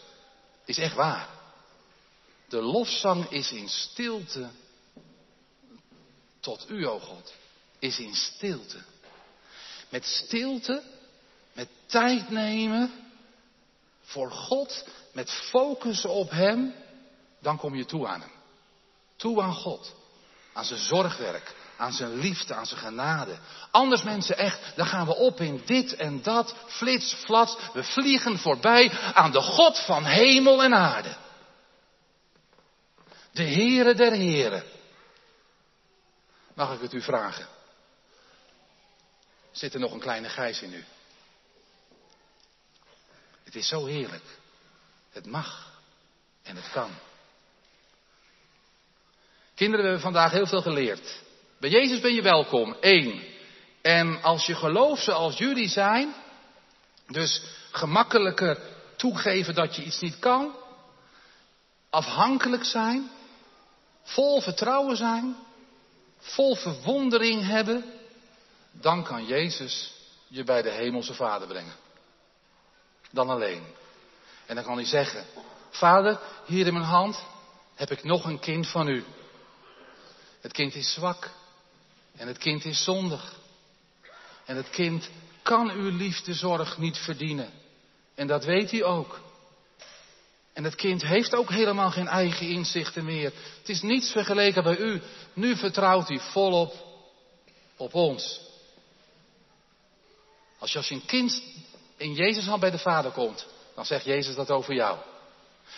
is 0.69 0.79
echt 0.79 0.95
waar. 0.95 1.29
De 2.49 2.63
lofzang 2.63 3.31
is 3.31 3.53
in 3.53 3.69
stilte 3.69 4.49
tot 6.41 6.71
u, 6.71 6.87
o 6.87 6.99
God. 6.99 7.33
Is 7.79 7.99
in 7.99 8.15
stilte. 8.15 8.83
Met 9.89 10.05
stilte, 10.05 10.83
met 11.53 11.69
tijd 11.87 12.31
nemen 12.31 12.93
voor 14.03 14.31
God, 14.31 14.85
met 15.13 15.31
focus 15.31 16.05
op 16.05 16.31
Hem, 16.31 16.75
dan 17.41 17.59
kom 17.59 17.75
je 17.75 17.85
toe 17.85 18.07
aan 18.07 18.21
Hem. 18.21 18.33
Toe 19.17 19.43
aan 19.43 19.55
God. 19.55 19.95
Aan 20.53 20.65
zijn 20.65 20.81
zorgwerk, 20.81 21.55
aan 21.79 21.93
zijn 21.93 22.15
liefde, 22.15 22.55
aan 22.55 22.67
zijn 22.67 22.81
genade. 22.81 23.39
Anders 23.71 24.03
mensen 24.03 24.39
echt, 24.39 24.77
dan 24.77 24.87
gaan 24.87 25.07
we 25.07 25.15
op 25.15 25.41
in 25.41 25.63
dit 25.65 25.95
en 25.95 26.23
dat, 26.23 26.55
flits, 26.67 27.15
flats. 27.15 27.57
We 27.73 27.85
vliegen 27.85 28.39
voorbij 28.39 28.91
aan 29.15 29.33
de 29.33 29.41
God 29.41 29.79
van 29.79 30.05
hemel 30.05 30.63
en 30.63 30.75
aarde. 30.75 31.17
De 33.33 33.43
Heere 33.43 33.95
der 33.95 34.13
Heren. 34.13 34.65
Mag 36.55 36.75
ik 36.75 36.81
het 36.81 36.93
u 36.93 37.03
vragen? 37.03 37.47
Zit 39.51 39.75
er 39.75 39.81
nog 39.81 39.93
een 39.93 40.01
kleine 40.01 40.29
gijs 40.29 40.63
in 40.63 40.73
u? 40.73 40.85
Het 43.45 43.55
is 43.55 43.69
zo 43.69 43.87
heerlijk. 43.87 44.25
Het 45.11 45.27
mag 45.27 45.81
en 46.43 46.57
het 46.57 46.71
kan. 46.71 46.91
Kinderen, 49.55 49.85
we 49.85 49.91
hebben 49.91 50.13
vandaag 50.13 50.31
heel 50.31 50.47
veel 50.47 50.63
geleerd. 50.63 51.27
Bij 51.59 51.71
Jezus 51.71 52.01
ben 52.01 52.15
je 52.15 52.23
welkom. 52.23 52.77
Eén. 52.81 53.23
En 53.83 54.23
als 54.23 54.47
je 54.47 54.55
gelooft 54.55 55.03
zoals 55.03 55.39
jullie 55.39 55.69
zijn, 55.69 56.15
dus 57.07 57.43
gemakkelijker 57.71 58.59
toegeven 58.97 59.55
dat 59.55 59.77
je 59.77 59.83
iets 59.83 60.01
niet 60.01 60.19
kan, 60.19 60.55
afhankelijk 61.91 62.65
zijn, 62.65 63.11
vol 64.03 64.41
vertrouwen 64.41 64.97
zijn, 64.97 65.37
vol 66.19 66.55
verwondering 66.55 67.47
hebben, 67.47 67.85
dan 68.73 69.05
kan 69.05 69.27
Jezus 69.27 69.93
je 70.29 70.45
bij 70.45 70.63
de 70.63 70.71
hemelse 70.71 71.15
Vader 71.15 71.49
brengen. 71.49 71.75
Dan 73.11 73.31
alleen. 73.31 73.65
En 74.47 74.55
dan 74.55 74.65
kan 74.65 74.77
hij 74.77 74.87
zeggen, 74.87 75.25
Vader, 75.71 76.21
hier 76.47 76.67
in 76.67 76.73
mijn 76.73 76.85
hand 76.85 77.23
heb 77.75 77.91
ik 77.91 78.05
nog 78.05 78.25
een 78.25 78.39
kind 78.41 78.69
van 78.69 78.89
u. 78.89 79.05
Het 80.41 80.53
kind 80.53 80.75
is 80.75 80.93
zwak 80.93 81.31
en 82.19 82.27
het 82.27 82.39
kind 82.39 82.65
is 82.65 82.85
zondig. 82.85 83.37
En 84.45 84.57
het 84.57 84.71
kind 84.71 85.11
kan 85.43 85.71
uw 85.71 85.97
liefdezorg 85.97 86.79
niet 86.79 86.99
verdienen. 86.99 87.51
En 88.15 88.27
dat 88.27 88.45
weet 88.45 88.71
hij 88.71 88.85
ook. 88.85 89.21
En 90.53 90.65
het 90.65 90.75
kind 90.75 91.03
heeft 91.03 91.35
ook 91.35 91.51
helemaal 91.51 91.91
geen 91.91 92.09
eigen 92.09 92.49
inzichten 92.49 93.05
meer. 93.05 93.33
Het 93.59 93.69
is 93.69 93.83
niets 93.83 94.11
vergeleken 94.11 94.63
bij 94.63 94.77
u. 94.77 95.03
Nu 95.33 95.57
vertrouwt 95.57 96.09
hij 96.09 96.21
volop 96.21 96.75
op 97.77 97.95
ons. 97.95 98.41
Als 100.59 100.73
je 100.73 100.79
als 100.79 100.89
je 100.89 100.95
een 100.95 101.07
kind 101.07 101.43
in 101.97 102.15
Jezus 102.15 102.47
hand 102.47 102.61
bij 102.61 102.71
de 102.71 102.79
Vader 102.79 103.11
komt, 103.11 103.47
dan 103.75 103.85
zegt 103.87 104.05
Jezus 104.05 104.35
dat 104.35 104.51
over 104.51 104.75
jou. 104.75 104.99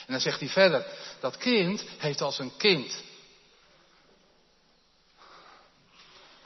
En 0.06 0.12
dan 0.12 0.20
zegt 0.20 0.40
hij 0.40 0.48
verder, 0.48 0.86
dat 1.20 1.36
kind 1.36 1.84
heeft 1.98 2.20
als 2.20 2.38
een 2.38 2.56
kind 2.56 3.02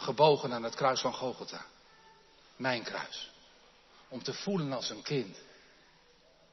gebogen 0.05 0.53
aan 0.53 0.63
het 0.63 0.75
kruis 0.75 1.01
van 1.01 1.15
Gogolta. 1.15 1.65
Mijn 2.57 2.83
kruis. 2.83 3.31
Om 4.09 4.23
te 4.23 4.33
voelen 4.33 4.73
als 4.73 4.91
een 4.91 5.03
kind 5.03 5.37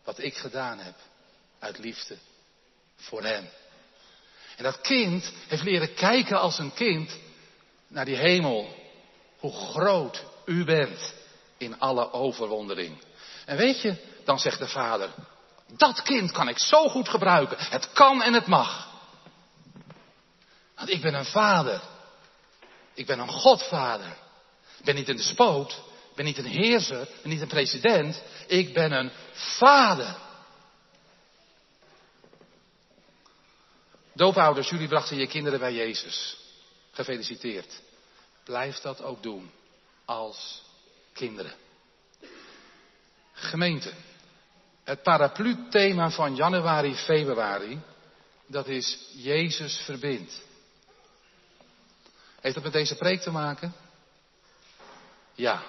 wat 0.03 0.19
ik 0.19 0.37
gedaan 0.37 0.79
heb 0.79 0.95
uit 1.59 1.77
liefde 1.77 2.17
voor 2.95 3.23
hem. 3.23 3.49
En 4.57 4.63
dat 4.63 4.81
kind 4.81 5.33
heeft 5.47 5.63
leren 5.63 5.93
kijken 5.93 6.39
als 6.39 6.59
een 6.59 6.73
kind 6.73 7.17
naar 7.87 8.05
die 8.05 8.17
hemel. 8.17 8.75
Hoe 9.39 9.53
groot 9.53 10.23
u 10.45 10.63
bent 10.63 11.13
in 11.57 11.79
alle 11.79 12.11
overwondering. 12.11 13.03
En 13.45 13.57
weet 13.57 13.81
je, 13.81 13.95
dan 14.25 14.39
zegt 14.39 14.59
de 14.59 14.67
vader, 14.67 15.09
dat 15.67 16.01
kind 16.01 16.31
kan 16.31 16.47
ik 16.47 16.59
zo 16.59 16.87
goed 16.89 17.09
gebruiken. 17.09 17.57
Het 17.59 17.91
kan 17.91 18.21
en 18.21 18.33
het 18.33 18.47
mag. 18.47 18.89
Want 20.75 20.89
ik 20.89 21.01
ben 21.01 21.13
een 21.13 21.25
vader. 21.25 21.81
Ik 22.93 23.05
ben 23.05 23.19
een 23.19 23.29
godvader. 23.29 24.17
Ik 24.77 24.85
ben 24.85 24.95
niet 24.95 25.09
een 25.09 25.15
despoot. 25.15 25.71
Ik 26.09 26.15
ben 26.15 26.25
niet 26.25 26.37
een 26.37 26.45
heerser. 26.45 27.01
Ik 27.01 27.21
ben 27.21 27.31
niet 27.31 27.41
een 27.41 27.47
president. 27.47 28.21
Ik 28.47 28.73
ben 28.73 28.91
een 28.91 29.11
vader. 29.33 30.15
Doopouders, 34.13 34.69
jullie 34.69 34.87
brachten 34.87 35.17
je 35.17 35.27
kinderen 35.27 35.59
bij 35.59 35.73
Jezus. 35.73 36.37
Gefeliciteerd. 36.91 37.81
Blijf 38.43 38.79
dat 38.79 39.01
ook 39.01 39.23
doen 39.23 39.51
als 40.05 40.61
kinderen. 41.13 41.53
Gemeente. 43.33 43.93
Het 44.83 45.03
paraplu-thema 45.03 46.09
van 46.09 46.35
januari, 46.35 46.95
februari, 46.95 47.79
dat 48.47 48.67
is 48.67 48.97
Jezus 49.13 49.77
verbindt. 49.85 50.41
Heeft 52.41 52.55
dat 52.55 52.63
met 52.63 52.73
deze 52.73 52.95
preek 52.95 53.21
te 53.21 53.31
maken? 53.31 53.73
Ja. 55.33 55.63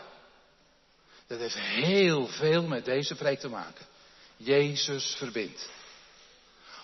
Dat 1.27 1.39
heeft 1.39 1.59
heel 1.59 2.27
veel 2.27 2.67
met 2.67 2.85
deze 2.85 3.15
preek 3.15 3.41
te 3.41 3.49
maken. 3.49 3.87
Jezus 4.37 5.15
verbindt. 5.19 5.71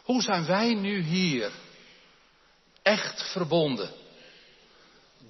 Hoe 0.03 0.23
zijn 0.23 0.47
wij 0.47 0.75
nu 0.75 1.01
hier 1.01 1.53
echt 2.83 3.23
verbonden? 3.23 3.91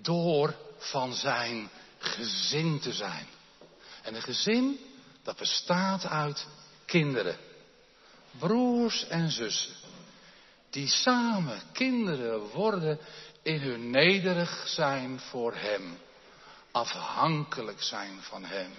Door 0.00 0.54
van 0.78 1.12
zijn 1.14 1.70
gezin 1.98 2.80
te 2.80 2.92
zijn. 2.92 3.26
En 4.02 4.14
een 4.14 4.22
gezin 4.22 4.80
dat 5.22 5.36
bestaat 5.36 6.06
uit 6.06 6.46
kinderen. 6.84 7.36
Broers 8.38 9.06
en 9.06 9.30
zussen. 9.30 9.74
Die 10.70 10.88
samen 10.88 11.62
kinderen 11.72 12.40
worden 12.40 12.98
in 13.48 13.60
hun 13.60 13.90
nederig 13.90 14.68
zijn 14.68 15.20
voor 15.20 15.54
Hem. 15.54 15.98
Afhankelijk 16.70 17.82
zijn 17.82 18.22
van 18.22 18.44
Hem. 18.44 18.72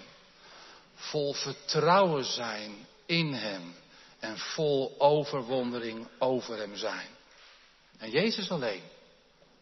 Vol 0.94 1.32
vertrouwen 1.34 2.24
zijn 2.24 2.86
in 3.06 3.32
Hem. 3.32 3.74
En 4.18 4.38
vol 4.38 4.94
overwondering 4.98 6.08
over 6.18 6.58
Hem 6.58 6.76
zijn. 6.76 7.08
En 7.98 8.10
Jezus 8.10 8.50
alleen 8.50 8.82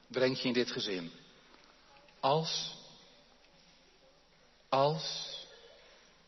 brengt 0.07 0.41
je 0.41 0.49
in 0.49 0.55
dit 0.55 0.71
gezin. 0.71 1.13
Als, 2.21 2.77
als 4.69 5.37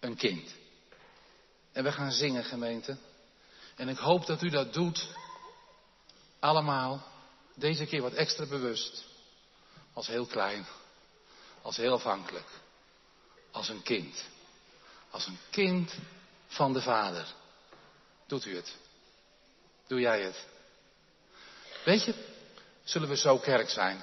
een 0.00 0.16
kind. 0.16 0.54
En 1.72 1.84
we 1.84 1.92
gaan 1.92 2.12
zingen, 2.12 2.44
gemeente. 2.44 2.96
En 3.76 3.88
ik 3.88 3.98
hoop 3.98 4.26
dat 4.26 4.42
u 4.42 4.48
dat 4.48 4.72
doet. 4.72 5.08
Allemaal. 6.38 7.08
Deze 7.60 7.86
keer 7.86 8.02
wat 8.02 8.12
extra 8.12 8.46
bewust. 8.46 9.04
Als 9.92 10.06
heel 10.06 10.26
klein. 10.26 10.66
Als 11.62 11.76
heel 11.76 11.92
afhankelijk. 11.92 12.48
Als 13.50 13.68
een 13.68 13.82
kind. 13.82 14.24
Als 15.10 15.26
een 15.26 15.38
kind 15.50 15.94
van 16.46 16.72
de 16.72 16.82
Vader. 16.82 17.26
Doet 18.26 18.44
u 18.44 18.56
het? 18.56 18.76
Doe 19.86 20.00
jij 20.00 20.22
het? 20.22 20.46
Weet 21.84 22.04
je, 22.04 22.14
zullen 22.84 23.08
we 23.08 23.16
zo 23.16 23.38
kerk 23.38 23.70
zijn? 23.70 24.02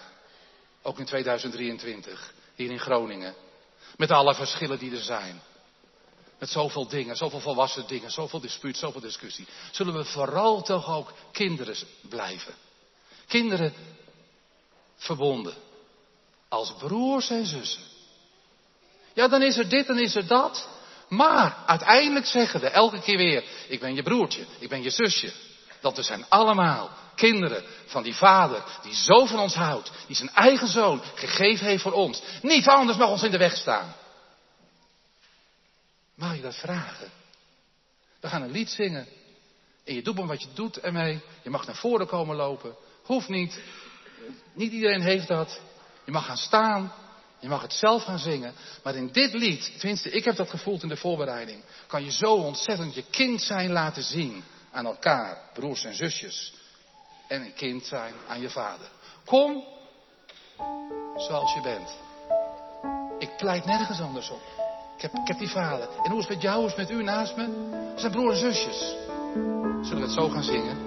Ook 0.81 0.99
in 0.99 1.05
2023, 1.05 2.33
hier 2.55 2.71
in 2.71 2.79
Groningen. 2.79 3.35
Met 3.95 4.11
alle 4.11 4.35
verschillen 4.35 4.79
die 4.79 4.91
er 4.91 5.03
zijn. 5.03 5.41
Met 6.39 6.49
zoveel 6.49 6.87
dingen, 6.87 7.15
zoveel 7.15 7.39
volwassen 7.39 7.87
dingen, 7.87 8.11
zoveel 8.11 8.39
dispuut, 8.39 8.77
zoveel 8.77 9.01
discussie. 9.01 9.47
Zullen 9.71 9.93
we 9.93 10.05
vooral 10.05 10.61
toch 10.61 10.89
ook 10.89 11.13
kinderen 11.31 11.75
blijven. 12.01 12.53
Kinderen 13.27 13.73
verbonden. 14.95 15.53
Als 16.47 16.73
broers 16.73 17.29
en 17.29 17.45
zussen. 17.45 17.83
Ja, 19.13 19.27
dan 19.27 19.41
is 19.41 19.57
er 19.57 19.69
dit, 19.69 19.87
dan 19.87 19.99
is 19.99 20.15
er 20.15 20.27
dat. 20.27 20.67
Maar 21.07 21.57
uiteindelijk 21.65 22.25
zeggen 22.25 22.59
we 22.59 22.69
elke 22.69 23.01
keer 23.01 23.17
weer, 23.17 23.43
ik 23.67 23.79
ben 23.79 23.95
je 23.95 24.03
broertje, 24.03 24.45
ik 24.59 24.69
ben 24.69 24.83
je 24.83 24.89
zusje. 24.89 25.33
Dat 25.81 25.95
we 25.95 26.03
zijn 26.03 26.25
allemaal 26.29 26.89
kinderen 27.15 27.63
van 27.85 28.03
die 28.03 28.15
vader 28.15 28.63
die 28.81 28.95
zo 28.95 29.25
van 29.25 29.39
ons 29.39 29.53
houdt, 29.53 29.91
die 30.07 30.15
zijn 30.15 30.29
eigen 30.29 30.67
zoon 30.67 31.01
gegeven 31.15 31.65
heeft 31.65 31.81
voor 31.81 31.91
ons. 31.91 32.21
Niet 32.41 32.67
anders 32.67 32.97
mag 32.97 33.09
ons 33.09 33.23
in 33.23 33.31
de 33.31 33.37
weg 33.37 33.57
staan. 33.57 33.95
Mag 36.15 36.35
je 36.35 36.41
dat 36.41 36.55
vragen? 36.55 37.11
We 38.19 38.27
gaan 38.27 38.41
een 38.41 38.51
lied 38.51 38.69
zingen. 38.69 39.07
En 39.85 39.93
je 39.93 40.01
doet 40.01 40.15
maar 40.15 40.27
wat 40.27 40.41
je 40.41 40.47
doet 40.53 40.79
ermee. 40.79 41.21
Je 41.43 41.49
mag 41.49 41.65
naar 41.65 41.75
voren 41.75 42.07
komen 42.07 42.35
lopen. 42.35 42.75
Hoeft 43.07 43.29
niet. 43.29 43.59
Niet 44.53 44.71
iedereen 44.71 45.01
heeft 45.01 45.27
dat. 45.27 45.59
Je 46.05 46.11
mag 46.11 46.25
gaan 46.25 46.37
staan. 46.37 46.93
Je 47.39 47.47
mag 47.47 47.61
het 47.61 47.73
zelf 47.73 48.03
gaan 48.03 48.19
zingen. 48.19 48.53
Maar 48.83 48.95
in 48.95 49.11
dit 49.11 49.33
lied, 49.33 49.79
tenminste, 49.79 50.09
ik 50.09 50.25
heb 50.25 50.35
dat 50.35 50.49
gevoeld 50.49 50.83
in 50.83 50.89
de 50.89 50.97
voorbereiding. 50.97 51.63
Kan 51.87 52.03
je 52.03 52.11
zo 52.11 52.33
ontzettend 52.33 52.95
je 52.95 53.03
kind 53.11 53.41
zijn 53.41 53.71
laten 53.71 54.03
zien 54.03 54.43
aan 54.71 54.85
elkaar, 54.85 55.37
broers 55.53 55.83
en 55.83 55.95
zusjes. 55.95 56.53
En 57.27 57.41
een 57.41 57.53
kind 57.53 57.85
zijn 57.85 58.13
aan 58.27 58.41
je 58.41 58.49
vader. 58.49 58.87
Kom 59.25 59.63
zoals 61.17 61.53
je 61.53 61.61
bent. 61.61 61.89
Ik 63.19 63.37
pleit 63.37 63.65
nergens 63.65 63.99
anders 63.99 64.29
op. 64.29 64.41
Ik 64.95 65.01
heb, 65.01 65.13
ik 65.13 65.27
heb 65.27 65.37
die 65.37 65.49
vader. 65.49 65.89
En 66.03 66.11
hoe 66.11 66.19
is 66.19 66.25
het 66.25 66.33
met 66.33 66.41
jou, 66.41 66.57
hoe 66.57 66.65
is 66.65 66.75
het 66.75 66.89
met 66.89 66.99
u 66.99 67.03
naast 67.03 67.35
me? 67.35 67.47
We 67.93 67.99
zijn 67.99 68.11
broers 68.11 68.41
en 68.41 68.53
zusjes. 68.53 68.95
Zullen 69.81 69.95
we 69.95 70.01
het 70.01 70.11
zo 70.11 70.29
gaan 70.29 70.43
zingen? 70.43 70.86